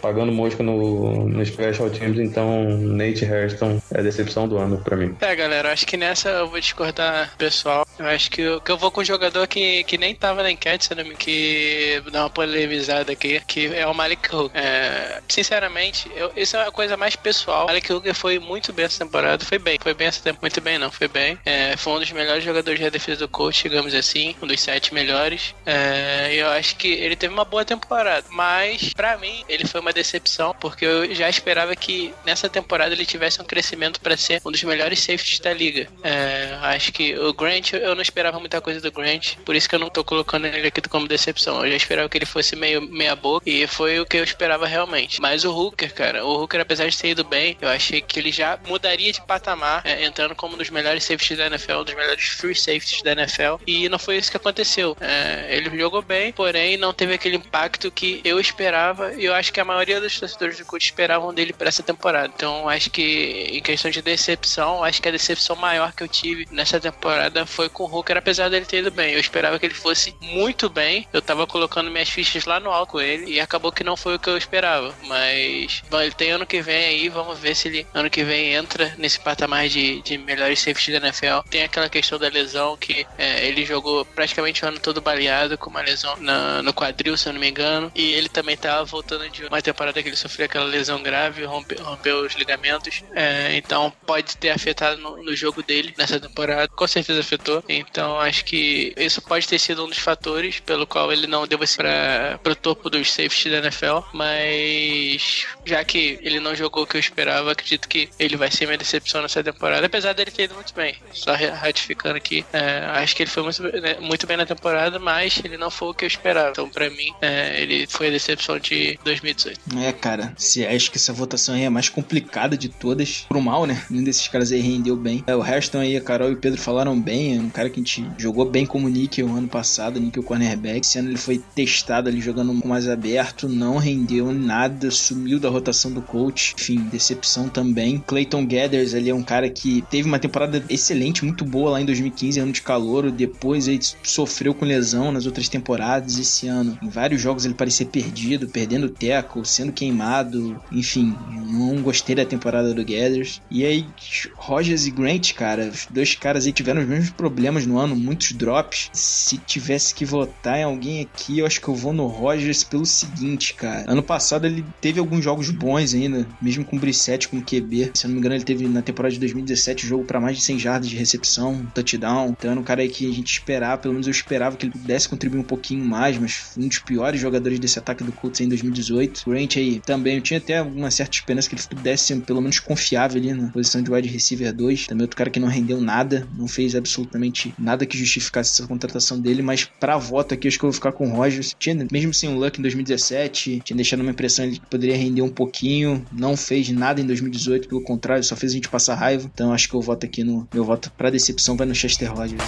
[0.00, 4.96] pagando mosca no, no Special Teams, então Nate Hairston é a decepção do ano pra
[4.96, 5.16] mim.
[5.20, 7.86] É, galera, acho que nessa eu vou discordar, pessoal.
[8.02, 10.50] Eu acho que eu, que eu vou com um jogador que, que nem tava na
[10.50, 14.60] enquete, que dá uma polemizada aqui, que é o Malik Hooker.
[14.60, 17.64] É, sinceramente, eu, isso é uma coisa mais pessoal.
[17.64, 19.78] O Malik Hooker foi muito bem essa temporada, foi bem.
[19.80, 21.38] Foi bem essa temporada, muito bem não, foi bem.
[21.44, 24.92] É, foi um dos melhores jogadores da defesa do coach, digamos assim, um dos sete
[24.92, 25.54] melhores.
[25.64, 29.92] É, eu acho que ele teve uma boa temporada, mas para mim ele foi uma
[29.92, 34.50] decepção, porque eu já esperava que nessa temporada ele tivesse um crescimento para ser um
[34.50, 35.86] dos melhores safeties da liga.
[36.02, 39.74] É, acho que o Grant, eu não esperava muita coisa do Grant, por isso que
[39.74, 41.64] eu não tô colocando ele aqui como decepção.
[41.64, 44.66] Eu já esperava que ele fosse meio meia boca e foi o que eu esperava
[44.66, 45.20] realmente.
[45.20, 48.32] Mas o Hooker, cara, o Hooker, apesar de ter ido bem, eu achei que ele
[48.32, 51.94] já mudaria de patamar, é, entrando como um dos melhores safeties da NFL, um dos
[51.94, 54.96] melhores free safeties da NFL, e não foi isso que aconteceu.
[55.00, 59.52] É, ele jogou bem, porém não teve aquele impacto que eu esperava e eu acho
[59.52, 62.32] que a maioria dos torcedores do Colts esperavam dele para essa temporada.
[62.34, 66.46] Então, acho que em questão de decepção, acho que a decepção maior que eu tive
[66.50, 69.14] nessa temporada foi com o Hooker, apesar dele ter ido bem.
[69.14, 71.06] Eu esperava que ele fosse muito bem.
[71.12, 74.16] Eu tava colocando minhas fichas lá no alto com ele e acabou que não foi
[74.16, 74.94] o que eu esperava.
[75.06, 78.52] Mas bom, ele tem ano que vem aí, vamos ver se ele ano que vem
[78.52, 81.48] entra nesse patamar de, de melhores safety da NFL.
[81.48, 85.70] Tem aquela questão da lesão que é, ele jogou praticamente o ano todo baleado com
[85.70, 87.90] uma lesão na, no quadril, se eu não me engano.
[87.94, 91.74] E ele também tava voltando de uma temporada que ele sofreu aquela lesão grave, rompe,
[91.76, 93.02] rompeu os ligamentos.
[93.14, 96.68] É, então pode ter afetado no, no, jogo dele nessa temporada.
[96.68, 97.61] Com certeza afetou.
[97.68, 101.58] Então acho que isso pode ter sido um dos fatores pelo qual ele não deu
[101.76, 104.00] para pro topo dos safeties da NFL.
[104.12, 108.66] Mas já que ele não jogou o que eu esperava, acredito que ele vai ser
[108.66, 109.86] minha decepção nessa temporada.
[109.86, 110.96] Apesar dele ter ido muito bem.
[111.12, 115.40] Só ratificando aqui, é, acho que ele foi muito, né, muito bem na temporada, mas
[115.44, 116.50] ele não foi o que eu esperava.
[116.50, 119.60] Então, pra mim, é, ele foi a decepção de 2018.
[119.78, 123.40] É, cara, se acho que essa votação aí é a mais complicada de todas, pro
[123.40, 123.84] mal, né?
[123.90, 125.22] Nenhum desses caras aí rendeu bem.
[125.26, 128.06] É, o Hairston aí, a Carol e o Pedro falaram bem, cara que a gente
[128.18, 130.80] jogou bem como níquel ano passado, níquel cornerback.
[130.80, 135.92] Esse ano ele foi testado ali jogando mais aberto, não rendeu nada, sumiu da rotação
[135.92, 136.54] do coach.
[136.58, 138.02] Enfim, decepção também.
[138.06, 141.84] Clayton Gathers ali é um cara que teve uma temporada excelente, muito boa lá em
[141.84, 143.10] 2015, ano de calor.
[143.10, 146.18] Depois ele sofreu com lesão nas outras temporadas.
[146.18, 150.60] Esse ano, em vários jogos ele parecia perdido, perdendo o teco, sendo queimado.
[150.70, 151.14] Enfim,
[151.50, 153.40] não gostei da temporada do Gathers.
[153.50, 153.86] E aí,
[154.34, 158.32] Rogers e Grant, cara, os dois caras aí tiveram os mesmos problemas no ano, muitos
[158.32, 158.90] drops.
[158.92, 162.86] Se tivesse que votar em alguém aqui, eu acho que eu vou no Rogers pelo
[162.86, 163.84] seguinte, cara.
[163.90, 167.92] Ano passado ele teve alguns jogos bons ainda, mesmo com o Brissette como QB.
[167.94, 170.42] Se eu não me engano, ele teve na temporada de 2017 jogo para mais de
[170.42, 172.30] 100 jardas de recepção, touchdown.
[172.30, 174.72] Então era um cara aí que a gente esperava, pelo menos eu esperava que ele
[174.72, 178.48] pudesse contribuir um pouquinho mais, mas um dos piores jogadores desse ataque do Colts em
[178.48, 179.22] 2018.
[179.26, 183.18] Grant aí também, eu tinha até uma certa esperança que ele pudesse pelo menos confiável
[183.20, 184.86] ali na posição de wide receiver 2.
[184.86, 189.20] Também outro cara que não rendeu nada, não fez absolutamente nada que justificasse essa contratação
[189.20, 191.54] dele, mas para voto aqui acho que eu vou ficar com o Rogers.
[191.58, 195.22] Tinha, mesmo sem o Luck em 2017, tinha deixado uma impressão de que poderia render
[195.22, 199.30] um pouquinho, não fez nada em 2018, pelo contrário, só fez a gente passar raiva.
[199.32, 202.42] Então acho que eu voto aqui no meu voto para decepção vai no Chester Rogers.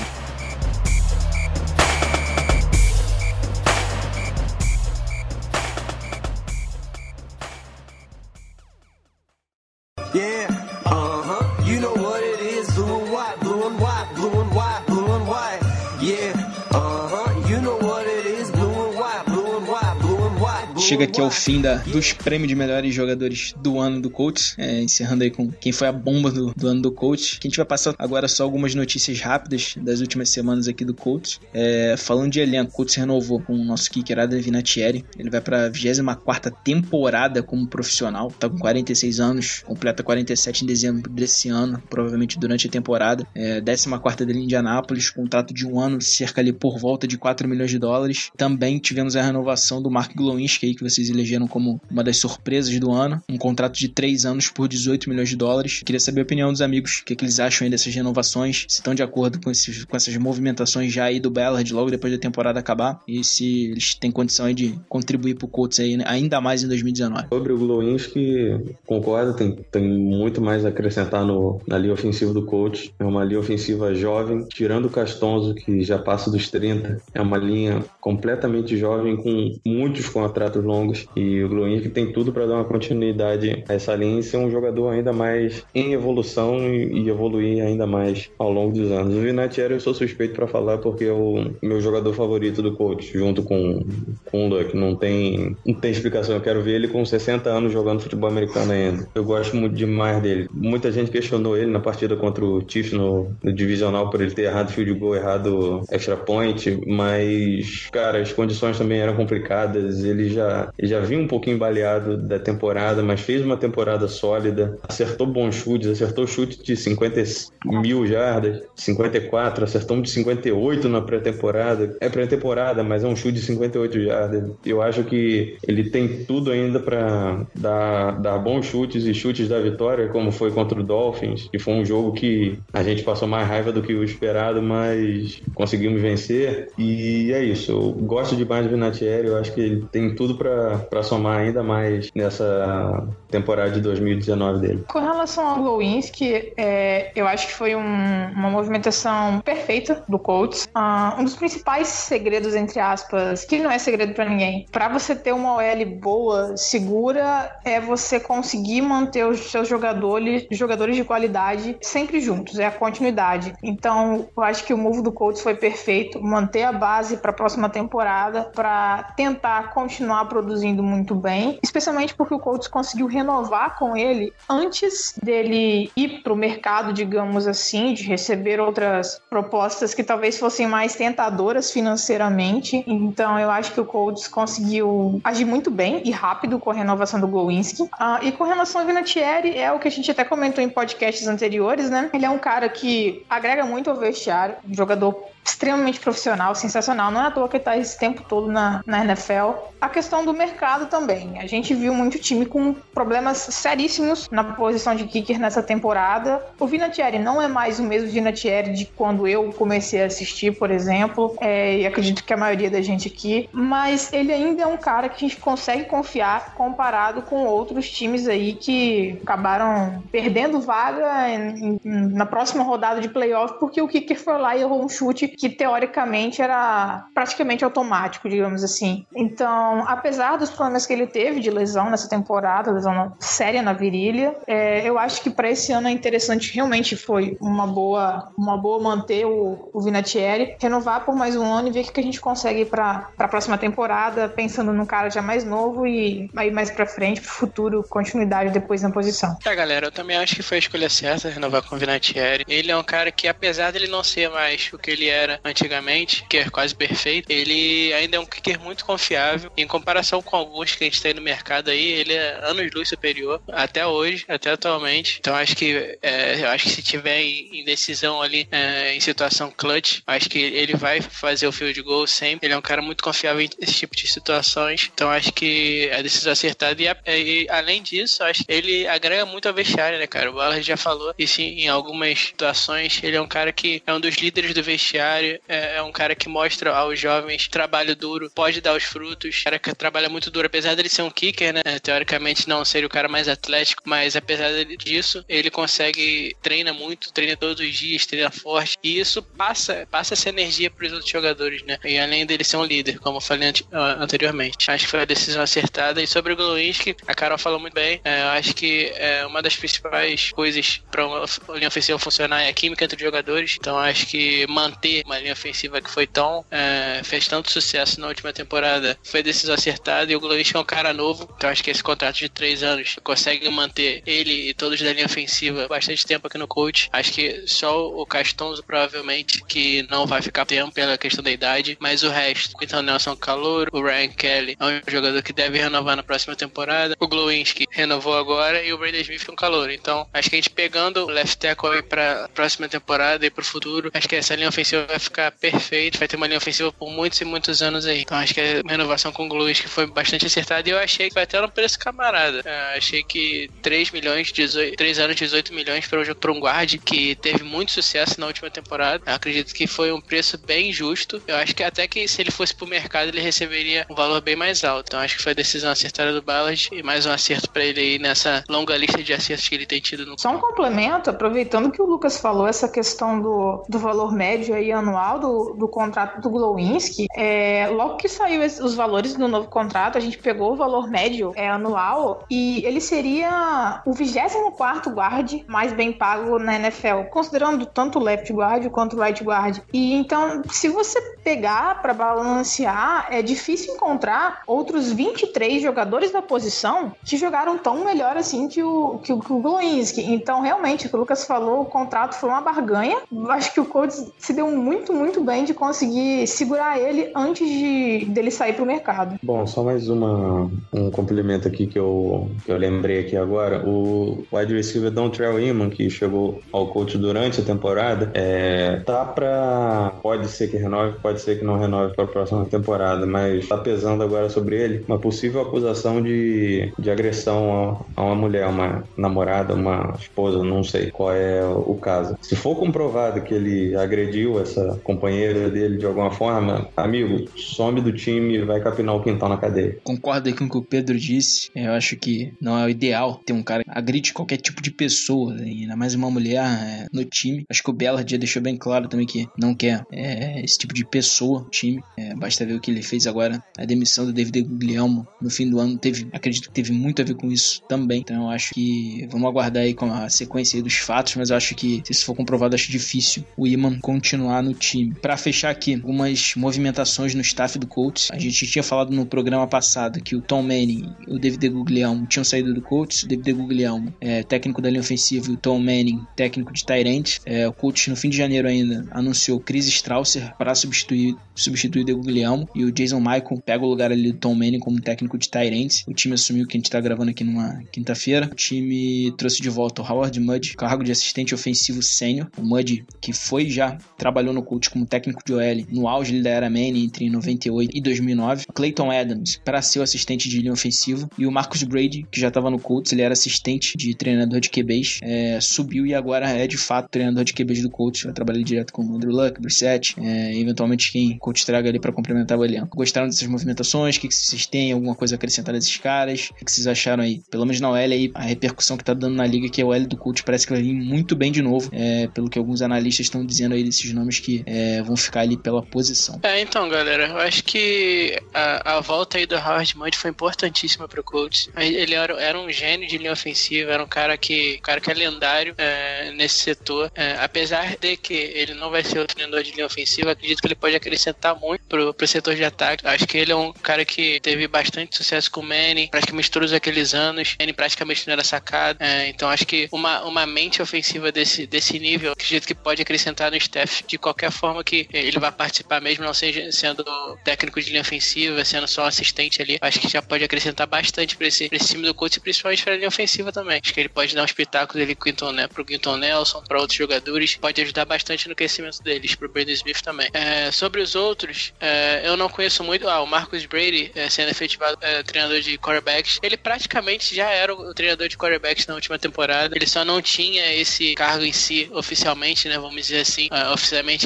[20.80, 24.80] Chega aqui ao fim da, dos prêmios de melhores jogadores do ano do Colts, é,
[24.82, 27.38] encerrando aí com quem foi a bomba do, do, ano do Colts.
[27.38, 30.94] Que a gente vai passar agora só algumas notícias rápidas das últimas semanas aqui do
[30.94, 31.40] Colts.
[31.52, 35.04] É, falando de elenco, o Colts renovou com o nosso kicker Adam Vinatieri.
[35.18, 40.66] Ele vai para a 24 temporada como profissional, tá com 46 anos, completa 47 em
[40.66, 43.26] dezembro desse ano, provavelmente durante a temporada.
[43.34, 47.48] É, 14 dele em Indianápolis, contrato de um ano, cerca ali por volta de 4
[47.48, 48.30] milhões de dólares.
[48.36, 52.90] Também tivemos a renovação do Mark Glowinski que vocês elegeram como uma das surpresas do
[52.90, 53.22] ano.
[53.28, 55.82] Um contrato de 3 anos por 18 milhões de dólares.
[55.84, 58.64] Queria saber a opinião dos amigos, o que, é que eles acham aí dessas renovações,
[58.68, 62.12] se estão de acordo com, esses, com essas movimentações já aí do Ballard logo depois
[62.12, 66.04] da temporada acabar e se eles têm condição aí de contribuir pro Colts aí, né,
[66.06, 67.28] ainda mais em 2019.
[67.28, 72.44] Sobre o Glowinski, concordo, tem, tem muito mais a acrescentar no, na linha ofensiva do
[72.44, 72.90] Colts.
[72.98, 77.00] É uma linha ofensiva jovem, tirando o Castonzo, que já passa dos 30.
[77.12, 81.06] É uma linha completamente jovem, com muitos contratos longos.
[81.16, 84.50] E o Glowinski tem tudo para dar uma continuidade a essa linha e ser um
[84.50, 89.14] jogador ainda mais em evolução e, evoluir ainda mais ao longo dos anos.
[89.14, 93.16] O Vinatieri eu sou suspeito para falar porque é o meu jogador favorito do coach,
[93.16, 93.84] junto com,
[94.30, 94.76] com o Luck.
[94.76, 96.34] Não tem, não tem explicação.
[96.34, 99.08] Eu quero ver ele com 60 anos jogando futebol americano ainda.
[99.14, 100.48] Eu gosto muito demais dele.
[100.52, 104.42] Muita gente questionou ele na partida contra o Chiefs no, no divisional por ele ter
[104.42, 110.04] errado field goal, errado extra point, mas, cara, as condições também eram complicadas.
[110.04, 110.43] Ele já
[110.80, 115.88] já, vinha um pouquinho baleado da temporada, mas fez uma temporada sólida, acertou bons chutes,
[115.88, 117.22] acertou chute de 50
[117.64, 121.96] mil jardas, 54, acertou um de 58 na pré-temporada.
[122.00, 124.50] É pré-temporada, mas é um chute de 58 jardas.
[124.64, 129.60] Eu acho que ele tem tudo ainda para dar, dar bons chutes e chutes da
[129.60, 133.46] vitória, como foi contra o Dolphins, que foi um jogo que a gente passou mais
[133.48, 136.68] raiva do que o esperado, mas conseguimos vencer.
[136.78, 137.72] E é isso.
[137.72, 141.62] Eu gosto demais do Vinatieri, eu acho que ele tem tudo tudo pra somar ainda
[141.62, 144.84] mais nessa temporada de 2019 dele.
[144.88, 150.68] Com relação ao Glowinski, é, eu acho que foi um- uma movimentação perfeita do Colts.
[150.74, 155.14] Ah, um dos principais segredos, entre aspas, que não é segredo pra ninguém, pra você
[155.14, 161.76] ter uma OL boa, segura, é você conseguir manter os seus jogadores, jogadores de qualidade
[161.80, 163.52] sempre juntos, é a continuidade.
[163.62, 167.68] Então, eu acho que o move do Colts foi perfeito, manter a base pra próxima
[167.68, 174.32] temporada, pra tentar continuar produzindo muito bem, especialmente porque o Colts conseguiu renovar com ele
[174.48, 180.94] antes dele ir pro mercado, digamos assim, de receber outras propostas que talvez fossem mais
[180.94, 182.84] tentadoras financeiramente.
[182.86, 187.20] Então, eu acho que o Colts conseguiu agir muito bem e rápido com a renovação
[187.20, 187.88] do Glowinski.
[187.92, 191.26] Ah, e com relação ao Vinatieri, é o que a gente até comentou em podcasts
[191.26, 192.10] anteriores, né?
[192.12, 197.10] Ele é um cara que agrega muito ao vestiário, um jogador extremamente profissional, sensacional.
[197.10, 199.52] Não é à toa que ele tá esse tempo todo na, na NFL.
[199.80, 201.38] A questão do mercado também.
[201.38, 206.42] A gente viu muito time com problemas seríssimos na posição de kicker nessa temporada.
[206.58, 210.70] O Vinatieri não é mais o mesmo Vinatieri de quando eu comecei a assistir, por
[210.70, 211.36] exemplo.
[211.40, 213.48] É, e acredito que a maioria da gente aqui.
[213.52, 218.26] Mas ele ainda é um cara que a gente consegue confiar comparado com outros times
[218.26, 224.18] aí que acabaram perdendo vaga em- em- na próxima rodada de playoff porque o kicker
[224.18, 229.04] foi lá e errou um chute que teoricamente era praticamente automático, digamos assim.
[229.14, 234.34] Então, apesar dos problemas que ele teve de lesão nessa temporada, lesão séria na virilha,
[234.46, 238.80] é, eu acho que para esse ano é interessante, realmente foi uma boa, uma boa
[238.80, 242.20] manter o, o Vinatieri, renovar por mais um ano e ver o que a gente
[242.20, 246.86] consegue para a próxima temporada, pensando num cara já mais novo e aí mais para
[246.86, 249.36] frente, pro futuro, continuidade depois na posição.
[249.44, 252.44] É, galera, eu também acho que foi a escolha certa renovar com o Vinatieri.
[252.48, 256.24] Ele é um cara que, apesar dele não ser mais o que ele era antigamente,
[256.28, 259.50] que é quase perfeito, ele ainda é um kicker muito confiável.
[259.56, 263.40] Em comparação com alguns que a gente tem no mercado aí, ele é anos-luz superior,
[263.50, 265.16] até hoje, até atualmente.
[265.18, 270.00] Então acho que é, acho que se tiver em, decisão ali, é, em situação clutch,
[270.06, 272.46] acho que ele vai fazer o field goal sempre.
[272.46, 274.90] Ele é um cara muito confiável nesse tipo de situações.
[274.92, 279.24] Então acho que a decisão acertada e, a- e, além disso, acho que ele agrega
[279.24, 280.30] muito ao vestiário, né, cara?
[280.30, 283.00] O Ballard já falou isso em algumas situações.
[283.02, 286.14] Ele é um cara que é um dos líderes do vestiário, é, é um cara
[286.14, 289.42] que mostra aos jovens trabalho duro, pode dar os frutos.
[289.44, 291.60] cara que trabalha muito duro, apesar dele ser um kicker, né?
[291.64, 297.12] é, Teoricamente não seria o cara mais atlético, mas apesar disso, ele consegue treina muito,
[297.12, 298.76] treina todos os dias, treina forte.
[298.82, 301.78] E isso passa, passa essa energia para os outros jogadores, né?
[301.84, 304.70] E além dele ser um líder, como eu falei ante- anteriormente.
[304.70, 306.02] Acho que foi a decisão acertada.
[306.02, 308.00] E sobre o Glowinski, a Carol falou muito bem.
[308.04, 312.48] É, eu acho que é, uma das principais coisas para uma linha ofensiva funcionar é
[312.48, 313.56] a química entre os jogadores.
[313.58, 316.44] Então acho que manter uma linha ofensiva que foi tão.
[316.50, 320.12] é, fez tanto sucesso na última temporada foi decisão acertada.
[320.12, 321.28] E o Glowinski é um cara novo.
[321.36, 325.06] Então acho que esse contrato de três anos consegue manter ele e todos da linha
[325.06, 326.88] ofensiva bastante tempo aqui no coach.
[326.92, 331.76] Acho que só o Castonzo provavelmente que não vai ficar tempo pela questão da idade,
[331.80, 335.58] mas o resto, o Quinton Nelson calor, o Ryan Kelly é um jogador que deve
[335.58, 339.70] renovar na próxima temporada, o Glowinski renovou agora e o Brandon Smith é um calor.
[339.70, 343.44] Então, acho que a gente pegando o left tackle aí pra próxima temporada e pro
[343.44, 346.90] futuro, acho que essa linha ofensiva vai ficar perfeita, vai ter uma linha ofensiva por
[346.90, 348.02] muitos e muitos anos aí.
[348.02, 351.14] Então, acho que a renovação com o Glowinski foi bastante acertada e eu achei que
[351.14, 352.42] vai até no preço camarada.
[352.44, 357.14] É, achei que 3 milhões, 18, 3 anos, 18 milhões um para um guard que
[357.16, 359.02] teve muito sucesso na última temporada.
[359.06, 361.22] Eu acredito que foi um preço bem justo.
[361.26, 364.36] Eu acho que até que se ele fosse pro mercado ele receberia um valor bem
[364.36, 364.88] mais alto.
[364.88, 367.80] Então acho que foi a decisão acertada do Ballard e mais um acerto para ele
[367.80, 371.70] aí nessa longa lista de acertos que ele tem tido no Só um complemento, aproveitando
[371.70, 376.20] que o Lucas falou essa questão do, do valor médio aí anual do, do contrato
[376.20, 380.56] do Glowinski, é, logo que saiu os valores do novo contrato, a gente pegou o
[380.56, 387.04] valor médio é, anual e ele seria o 24 guard mais bem pago na NFL,
[387.10, 389.58] considerando tanto left guard quanto right guard.
[389.72, 396.92] E então, se você pegar para balancear, é difícil encontrar outros 23 jogadores da posição
[397.04, 400.02] que jogaram tão melhor assim que o, que o, que o Glowinski.
[400.02, 402.98] Então, realmente, o que o Lucas falou, o contrato foi uma barganha.
[403.30, 408.06] Acho que o Colts se deu muito, muito bem de conseguir segurar ele antes de
[408.06, 409.16] dele sair pro mercado.
[409.22, 413.62] Bom, só mais uma, um complemento aqui que eu, que eu lembrei aqui agora.
[413.66, 419.92] O wide receiver Dontrell Iman, que chegou ao coach durante a temporada, é, tá pra.
[420.02, 423.58] Pode ser que renove, pode ser que não renove para a próxima temporada, mas tá
[423.58, 428.84] pesando agora sobre ele uma possível acusação de, de agressão a, a uma mulher, uma
[428.96, 432.16] namorada, uma esposa, não sei qual é o caso.
[432.22, 437.92] Se for comprovado que ele agrediu essa, companheira dele de alguma forma, amigo, some do
[437.92, 439.78] time e vai capinar o quintal na cadeia.
[439.82, 441.50] Concordo com o que o Pedro disse.
[441.54, 444.70] Eu acho que não é o ideal ter um cara que agride qualquer tipo de
[444.70, 445.44] pessoa, né?
[445.44, 447.44] ainda mais uma mulher é, no time.
[447.48, 450.74] Acho que o Bellard já deixou bem claro também que não quer é, esse tipo
[450.74, 451.82] de pessoa no time.
[451.96, 453.42] É, basta ver o que ele fez agora.
[453.58, 457.04] A demissão do David Guglielmo no fim do ano teve, acredito que teve muito a
[457.04, 458.00] ver com isso também.
[458.00, 461.54] Então eu acho que vamos aguardar aí com a sequência dos fatos, mas eu acho
[461.54, 464.94] que se isso for comprovado, acho difícil o Iman continuar no time.
[464.94, 468.10] Para fechar aqui, algumas movimentações no staff do Colts.
[468.12, 472.06] A gente tinha falado no programa passado que o Tom Manning e o David Guglielmo
[472.06, 473.02] tinham saído do Colts.
[473.02, 477.18] O David Guglielmo é técnico da linha ofensiva e o Tom Manning técnico de Tyrant.
[477.24, 481.96] É, o Colts no fim de janeiro ainda anunciou Chris Strausser para substituir substituir o
[481.96, 485.28] Guglielmo e o Jason Michael pega o lugar ali do Tom Manning como técnico de
[485.28, 485.82] Tyrant.
[485.86, 488.28] O time assumiu que a gente tá gravando aqui numa quinta-feira.
[488.30, 492.28] O time trouxe de volta o Howard Mudd, cargo de assistente ofensivo sênior.
[492.36, 496.30] O Mudd, que foi já, trabalhou no Colts como técnico de OL no auge da
[496.30, 498.44] era Manning entre 98 e 2009.
[498.48, 501.08] O Clayton Adams para ser o assistente de linha ofensivo.
[501.18, 504.50] E o Marcus Brady, que já estava no Colts, ele era assistente de treinador de
[504.50, 508.02] QBs, é, subiu e agora é de fato treinador de QBs do Colts.
[508.02, 511.92] Vai trabalhar direto com o Andrew Luck, Brissett, é, eventualmente quem coach traga ali para
[511.92, 512.76] complementar o elenco.
[512.76, 513.96] Gostaram dessas movimentações?
[513.96, 514.72] O que, que vocês têm?
[514.72, 516.30] Alguma coisa a acrescentar desses caras?
[516.30, 517.22] O que, que vocês acharam aí?
[517.30, 519.72] Pelo menos na OL aí, a repercussão que tá dando na liga, que é o
[519.72, 521.68] L do Colts, parece que vai vir muito bem de novo.
[521.72, 525.36] É, pelo que alguns analistas estão dizendo aí desses nomes que é, vão ficar ali
[525.36, 526.18] pela posição.
[526.22, 530.88] É, então, galera, eu acho que a, a volta aí do Howard Mudd foi importantíssima
[530.88, 531.50] pro Colts.
[531.54, 534.90] Ele era, era, um gênio de linha ofensiva, era um cara que, um cara que
[534.90, 536.90] é lendário é, nesse setor.
[536.94, 540.46] É, apesar de que ele não vai ser o treinador de linha ofensiva, acredito que
[540.46, 542.86] ele pode acrescentar muito pro, pro setor de ataque.
[542.86, 546.52] Acho que ele é um cara que teve bastante sucesso com o Manning, praticamente todos
[546.54, 547.36] aqueles anos.
[547.38, 548.78] Manning praticamente não era sacado.
[548.80, 553.30] É, então acho que uma, uma mente ofensiva desse, desse nível, acredito que pode acrescentar
[553.30, 556.84] no staff de qualquer forma que ele vai participar, mesmo não seja sendo
[557.24, 559.58] técnico de linha ofensiva, sendo só assistente ali.
[559.60, 562.88] Acho que já pode acrescentar bastante pra esse, esse time do Colts, principalmente pra linha
[562.88, 563.60] ofensiva também.
[563.62, 566.76] Acho que ele pode dar um espetáculo dele Quinton, né, pro Quinton Nelson, para outros
[566.76, 567.36] jogadores.
[567.36, 570.08] Pode ajudar bastante no crescimento deles, pro Brandon Smith também.
[570.12, 572.88] É, sobre os outros, é, eu não conheço muito.
[572.88, 577.54] Ah, o Marcus Brady, é, sendo efetivado é, treinador de quarterbacks, ele praticamente já era
[577.54, 579.56] o, o treinador de quarterbacks na última temporada.
[579.56, 582.58] Ele só não tinha esse cargo em si oficialmente, né?
[582.58, 583.26] Vamos dizer assim.
[583.26, 583.52] Uh,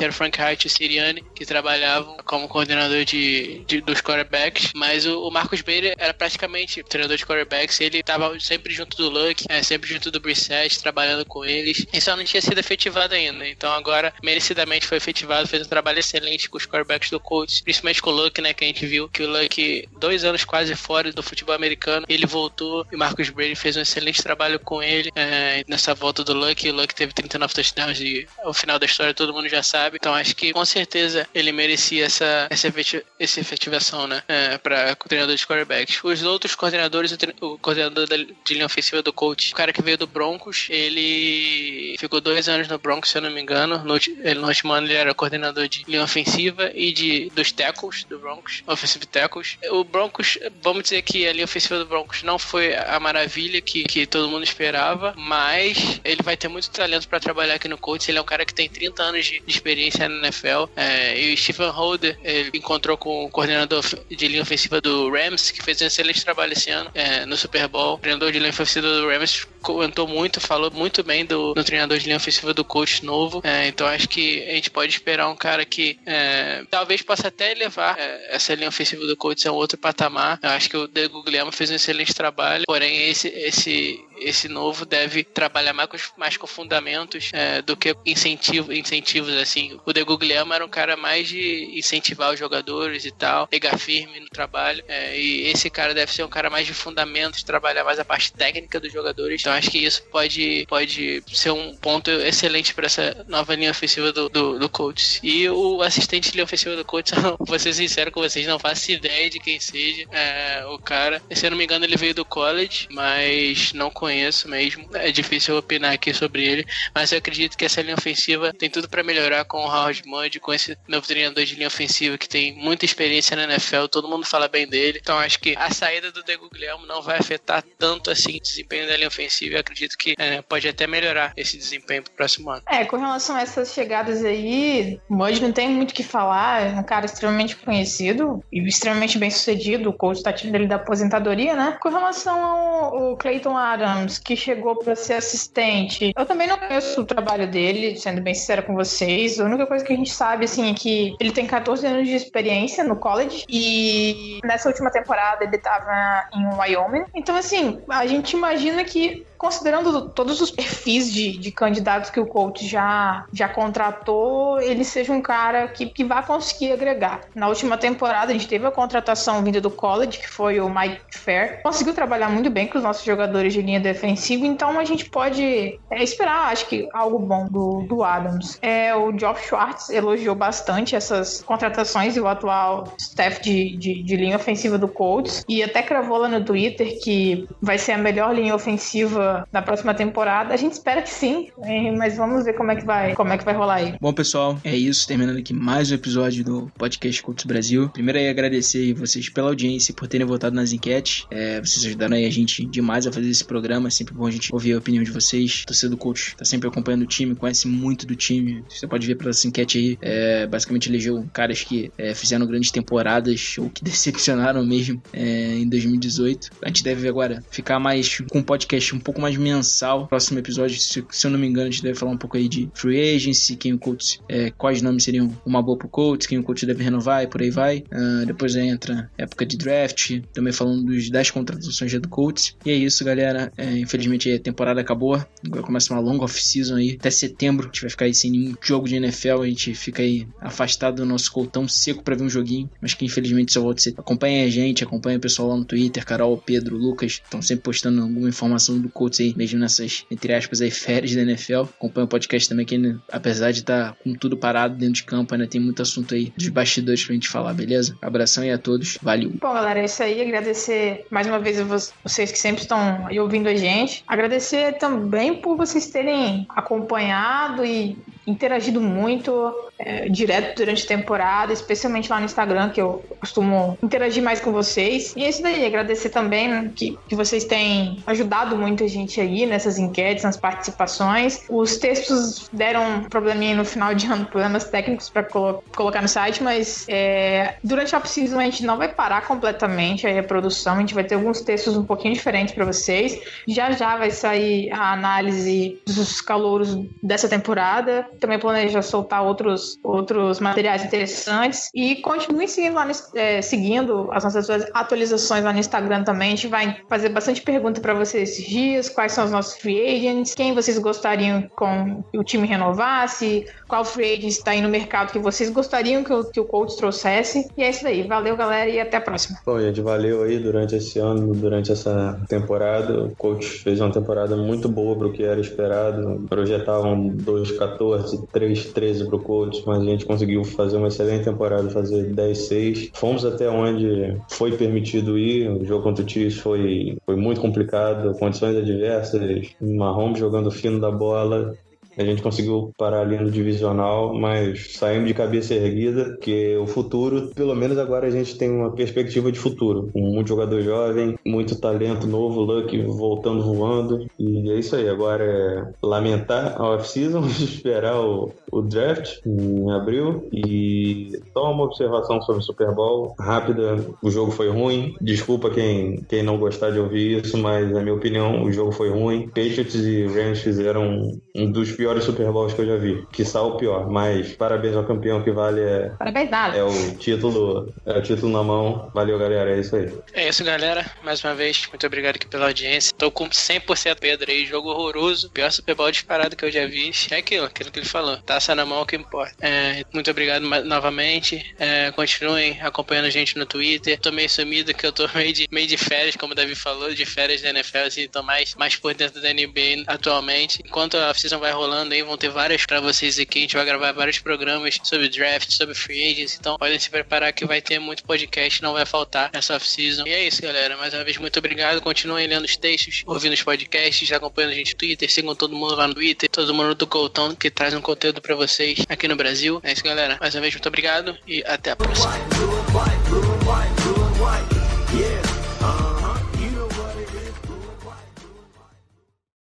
[0.02, 4.72] era Frank Hart e Sirianni que trabalhavam como coordenador de, de dos quarterbacks.
[4.74, 7.80] Mas o, o, Marcus Brady era praticamente treinador de quarterbacks.
[7.80, 11.86] Ele estava sempre junto do Luck, é, sempre junto do Brissett, trabalhando com eles.
[11.92, 13.48] E só não tinha sido efetivado ainda.
[13.48, 18.02] Então agora, merecidamente foi efetivado, fez um trabalho excelente com os quarterbacks do Colts, principalmente
[18.02, 18.52] com o Luck, né?
[18.52, 22.26] Que a gente viu que o Luck, dois anos quase fora do futebol americano, ele
[22.26, 26.34] voltou e o Marcus Brady fez um excelente trabalho com ele é, nessa volta do
[26.34, 26.68] Luck.
[26.68, 29.87] O Luck teve 39 touchdowns e o final da história todo mundo já sabe.
[29.96, 32.72] Então acho que com certeza ele merecia essa, essa,
[33.18, 34.22] essa efetivação, né?
[34.28, 36.02] É, para treinador de quarterbacks.
[36.02, 39.82] Os outros coordenadores, o, o coordenador da, de linha ofensiva do coach, o cara que
[39.82, 43.78] veio do Broncos, ele ficou dois anos no Broncos, se eu não me engano.
[43.84, 48.04] No, ele, no último ano ele era coordenador de linha ofensiva e de dos tackles
[48.04, 49.58] do Broncos, offensive tackles.
[49.70, 53.84] O Broncos, vamos dizer que a linha ofensiva do Broncos não foi a maravilha que,
[53.84, 58.08] que todo mundo esperava, mas ele vai ter muito talento para trabalhar aqui no Colts.
[58.08, 60.68] Ele é um cara que tem 30 anos de, de experiência na NFL.
[60.74, 65.50] É, e o Stephen Holder ele encontrou com o coordenador de linha ofensiva do Rams,
[65.50, 67.96] que fez um excelente trabalho esse ano é, no Super Bowl.
[67.96, 71.98] O treinador de linha ofensiva do Rams comentou muito, falou muito bem do, do treinador
[71.98, 73.40] de linha ofensiva do coach novo.
[73.44, 77.54] É, então acho que a gente pode esperar um cara que é, talvez possa até
[77.54, 80.38] levar é, essa linha ofensiva do Colts a um outro patamar.
[80.42, 84.84] Eu acho que o Diego Guilherme fez um excelente trabalho, porém esse, esse, esse novo
[84.84, 89.78] deve trabalhar mais com, mais com fundamentos é, do que incentivo, incentivos, assim.
[89.84, 94.20] O Diego Guilherme era um cara mais de incentivar os jogadores e tal, pegar firme
[94.20, 97.98] no trabalho, é, e esse cara deve ser um cara mais de fundamentos, trabalhar mais
[97.98, 99.42] a parte técnica dos jogadores.
[99.48, 104.12] Então acho que isso pode, pode ser um ponto excelente para essa nova linha ofensiva
[104.12, 105.20] do, do, do Colts.
[105.22, 108.92] E o assistente de linha ofensiva do Colts, vou ser sincero com vocês, não faço
[108.92, 111.22] ideia de quem seja é, o cara.
[111.32, 114.86] Se eu não me engano, ele veio do college, mas não conheço mesmo.
[114.92, 118.86] É difícil opinar aqui sobre ele, mas eu acredito que essa linha ofensiva tem tudo
[118.86, 122.52] para melhorar com o Howard Mudd, com esse novo treinador de linha ofensiva que tem
[122.52, 124.98] muita experiência na NFL, todo mundo fala bem dele.
[125.00, 128.86] Então acho que a saída do Diego Guilherme não vai afetar tanto assim o desempenho
[128.86, 132.62] da linha ofensiva e acredito que é, pode até melhorar esse desempenho pro próximo ano.
[132.68, 136.78] É, com relação a essas chegadas aí, o não tem muito o que falar, é
[136.78, 141.54] um cara extremamente conhecido e extremamente bem sucedido, o coach tá tirando ele da aposentadoria,
[141.54, 141.76] né?
[141.80, 147.00] Com relação ao, ao Clayton Adams, que chegou para ser assistente, eu também não conheço
[147.00, 150.44] o trabalho dele, sendo bem sincera com vocês, a única coisa que a gente sabe,
[150.44, 155.44] assim, é que ele tem 14 anos de experiência no college e nessa última temporada
[155.44, 161.38] ele tava em Wyoming, então assim, a gente imagina que considerando todos os perfis de,
[161.38, 166.24] de candidatos que o coach já, já contratou, ele seja um cara que, que vai
[166.26, 167.20] conseguir agregar.
[167.34, 171.00] Na última temporada, a gente teve a contratação vinda do college, que foi o Mike
[171.10, 171.62] Fair.
[171.62, 175.78] Conseguiu trabalhar muito bem com os nossos jogadores de linha defensiva, então a gente pode
[175.90, 178.58] é, esperar, acho que, algo bom do, do Adams.
[178.60, 184.16] É, o Geoff Schwartz elogiou bastante essas contratações e o atual staff de, de, de
[184.16, 188.34] linha ofensiva do Colts, e até cravou lá no Twitter que vai ser a melhor
[188.34, 190.54] linha ofensiva na próxima temporada.
[190.54, 191.48] A gente espera que sim,
[191.96, 193.94] mas vamos ver como é que vai, como é que vai rolar aí.
[194.00, 195.06] Bom, pessoal, é isso.
[195.06, 197.88] Terminando aqui mais um episódio do Podcast Cultos Brasil.
[197.90, 201.26] Primeiro aí agradecer vocês pela audiência, por terem votado nas enquetes.
[201.30, 203.88] É, vocês ajudaram aí a gente demais a fazer esse programa.
[203.88, 205.64] É sempre bom a gente ouvir a opinião de vocês.
[205.66, 208.64] Torcedor do coach tá sempre acompanhando o time, conhece muito do time.
[208.68, 209.98] Você pode ver pela enquete aí.
[210.00, 215.68] É, basicamente elegeu caras que é, fizeram grandes temporadas ou que decepcionaram mesmo é, em
[215.68, 216.50] 2018.
[216.62, 220.06] A gente deve agora ficar mais com um podcast um pouco pouco mais mensal.
[220.06, 222.48] Próximo episódio, se, se, eu não me engano, a gente deve falar um pouco aí
[222.48, 226.38] de free agency, quem o coach, é, quais nomes seriam uma boa pro coach, quem
[226.38, 227.84] o coach deve renovar e por aí vai.
[227.92, 232.56] Uh, depois entra época de draft, também falando dos 10 contratações do coach.
[232.64, 233.52] E é isso, galera.
[233.56, 235.20] É, infelizmente a temporada acabou.
[235.44, 236.96] Agora começa uma longa off-season aí.
[236.98, 239.42] Até setembro, a gente vai ficar aí sem nenhum jogo de NFL.
[239.42, 242.70] A gente fica aí afastado do nosso coltão seco para ver um joguinho.
[242.80, 243.94] Mas que infelizmente só volta ser.
[243.96, 247.20] Acompanha a gente, acompanha o pessoal lá no Twitter, Carol, Pedro, Lucas.
[247.24, 251.14] Estão sempre postando alguma informação do coach Colts aí, mesmo nessas, entre aspas, aí, férias
[251.14, 251.62] da NFL.
[251.62, 255.34] Acompanha o podcast também, que apesar de estar tá com tudo parado dentro de campo,
[255.34, 257.96] ainda tem muito assunto aí dos bastidores pra gente falar, beleza?
[258.02, 259.30] Abração aí a todos, valeu.
[259.40, 260.20] Bom, galera, é isso aí.
[260.20, 264.04] Agradecer mais uma vez a vocês que sempre estão aí ouvindo a gente.
[264.06, 267.96] Agradecer também por vocês terem acompanhado e
[268.28, 269.32] interagido muito
[269.78, 274.52] é, direto durante a temporada, especialmente lá no Instagram, que eu costumo interagir mais com
[274.52, 275.14] vocês.
[275.16, 279.20] E é isso daí, agradecer também né, que, que vocês têm ajudado muito a gente
[279.20, 281.44] aí nessas enquetes, nas participações.
[281.48, 286.08] Os textos deram um probleminha no final de ano, problemas técnicos para colo colocar no
[286.08, 290.80] site, mas é, durante a off-season a gente não vai parar completamente a reprodução, a
[290.80, 293.18] gente vai ter alguns textos um pouquinho diferentes para vocês.
[293.46, 298.06] Já já vai sair a análise dos calouros dessa temporada.
[298.18, 301.70] Também planeja soltar outros outros, materiais interessantes.
[301.74, 306.28] E continue seguindo, lá no, é, seguindo as nossas atualizações lá no Instagram também.
[306.28, 308.88] A gente vai fazer bastante pergunta para vocês esses dias.
[308.88, 310.34] Quais são os nossos free agents?
[310.34, 313.46] Quem vocês gostariam com o time renovasse?
[313.66, 316.76] Qual free agent está aí no mercado que vocês gostariam que o, que o coach
[316.76, 317.48] trouxesse?
[317.56, 318.02] E é isso aí.
[318.02, 319.38] Valeu, galera, e até a próxima.
[319.44, 323.04] Bom, gente, valeu aí durante esse ano, durante essa temporada.
[323.04, 326.24] O coach fez uma temporada muito boa para o que era esperado.
[326.28, 332.12] Projetavam 2-14, 3-13 para o coach mas a gente conseguiu fazer uma excelente temporada, fazer
[332.14, 332.90] 10-6.
[332.94, 335.48] Fomos até onde foi permitido ir.
[335.50, 340.90] O jogo contra o Chiefs foi, foi muito complicado, condições adversas, Mahomes jogando fino da
[340.90, 341.56] bola.
[341.98, 347.32] A gente conseguiu parar ali no divisional, mas saímos de cabeça erguida, que o futuro,
[347.34, 349.90] pelo menos agora a gente tem uma perspectiva de futuro.
[349.92, 354.06] Com muito jogador jovem, muito talento novo, Luck voltando voando.
[354.16, 354.88] E é isso aí.
[354.88, 360.28] Agora é lamentar a off-season, esperar o, o draft em abril.
[360.32, 363.84] E só uma observação sobre o Super Bowl rápida.
[364.00, 364.94] O jogo foi ruim.
[365.00, 368.88] Desculpa quem, quem não gostar de ouvir isso, mas na minha opinião o jogo foi
[368.88, 369.26] ruim.
[369.26, 373.06] Patriots e Rams fizeram um dos piores piores Super Bowls que eu já vi.
[373.10, 373.90] Que o pior.
[373.90, 375.90] Mas parabéns ao campeão que vale é.
[375.98, 376.56] Parabéns, nada.
[376.56, 377.72] É o título.
[377.86, 378.90] É o título na mão.
[378.92, 379.56] Valeu, galera.
[379.56, 379.90] É isso aí.
[380.12, 380.84] É isso, galera.
[381.02, 382.94] Mais uma vez, muito obrigado aqui pela audiência.
[382.96, 384.44] Tô com 100% Pedro aí.
[384.44, 385.30] Jogo horroroso.
[385.30, 386.90] Pior Super Bowl disparado que eu já vi.
[387.10, 388.18] É aquilo, aquilo que ele falou.
[388.18, 389.34] Taça na mão é o que importa.
[389.40, 391.54] É, muito obrigado novamente.
[391.58, 393.98] É, continuem acompanhando a gente no Twitter.
[393.98, 396.92] Tô meio sumido que eu tô meio de, meio de férias, como o Davi falou,
[396.92, 397.78] de férias da NFL.
[397.86, 400.62] Assim, tô mais, mais por dentro da NBA atualmente.
[400.64, 403.38] Enquanto a season vai rolando aí, vão ter várias para vocês aqui.
[403.38, 406.36] A gente vai gravar vários programas sobre draft, sobre free agents.
[406.38, 410.06] Então podem se preparar que vai ter muito podcast, não vai faltar nessa off-season.
[410.06, 410.76] E é isso, galera.
[410.76, 411.80] Mais uma vez, muito obrigado.
[411.80, 415.10] Continuem lendo os textos, ouvindo os podcasts, acompanhando a gente no Twitter.
[415.10, 418.34] Sigam todo mundo lá no Twitter, todo mundo do Colton que traz um conteúdo para
[418.34, 419.60] vocês aqui no Brasil.
[419.62, 420.16] É isso, galera.
[420.20, 422.12] Mais uma vez, muito obrigado e até a próxima.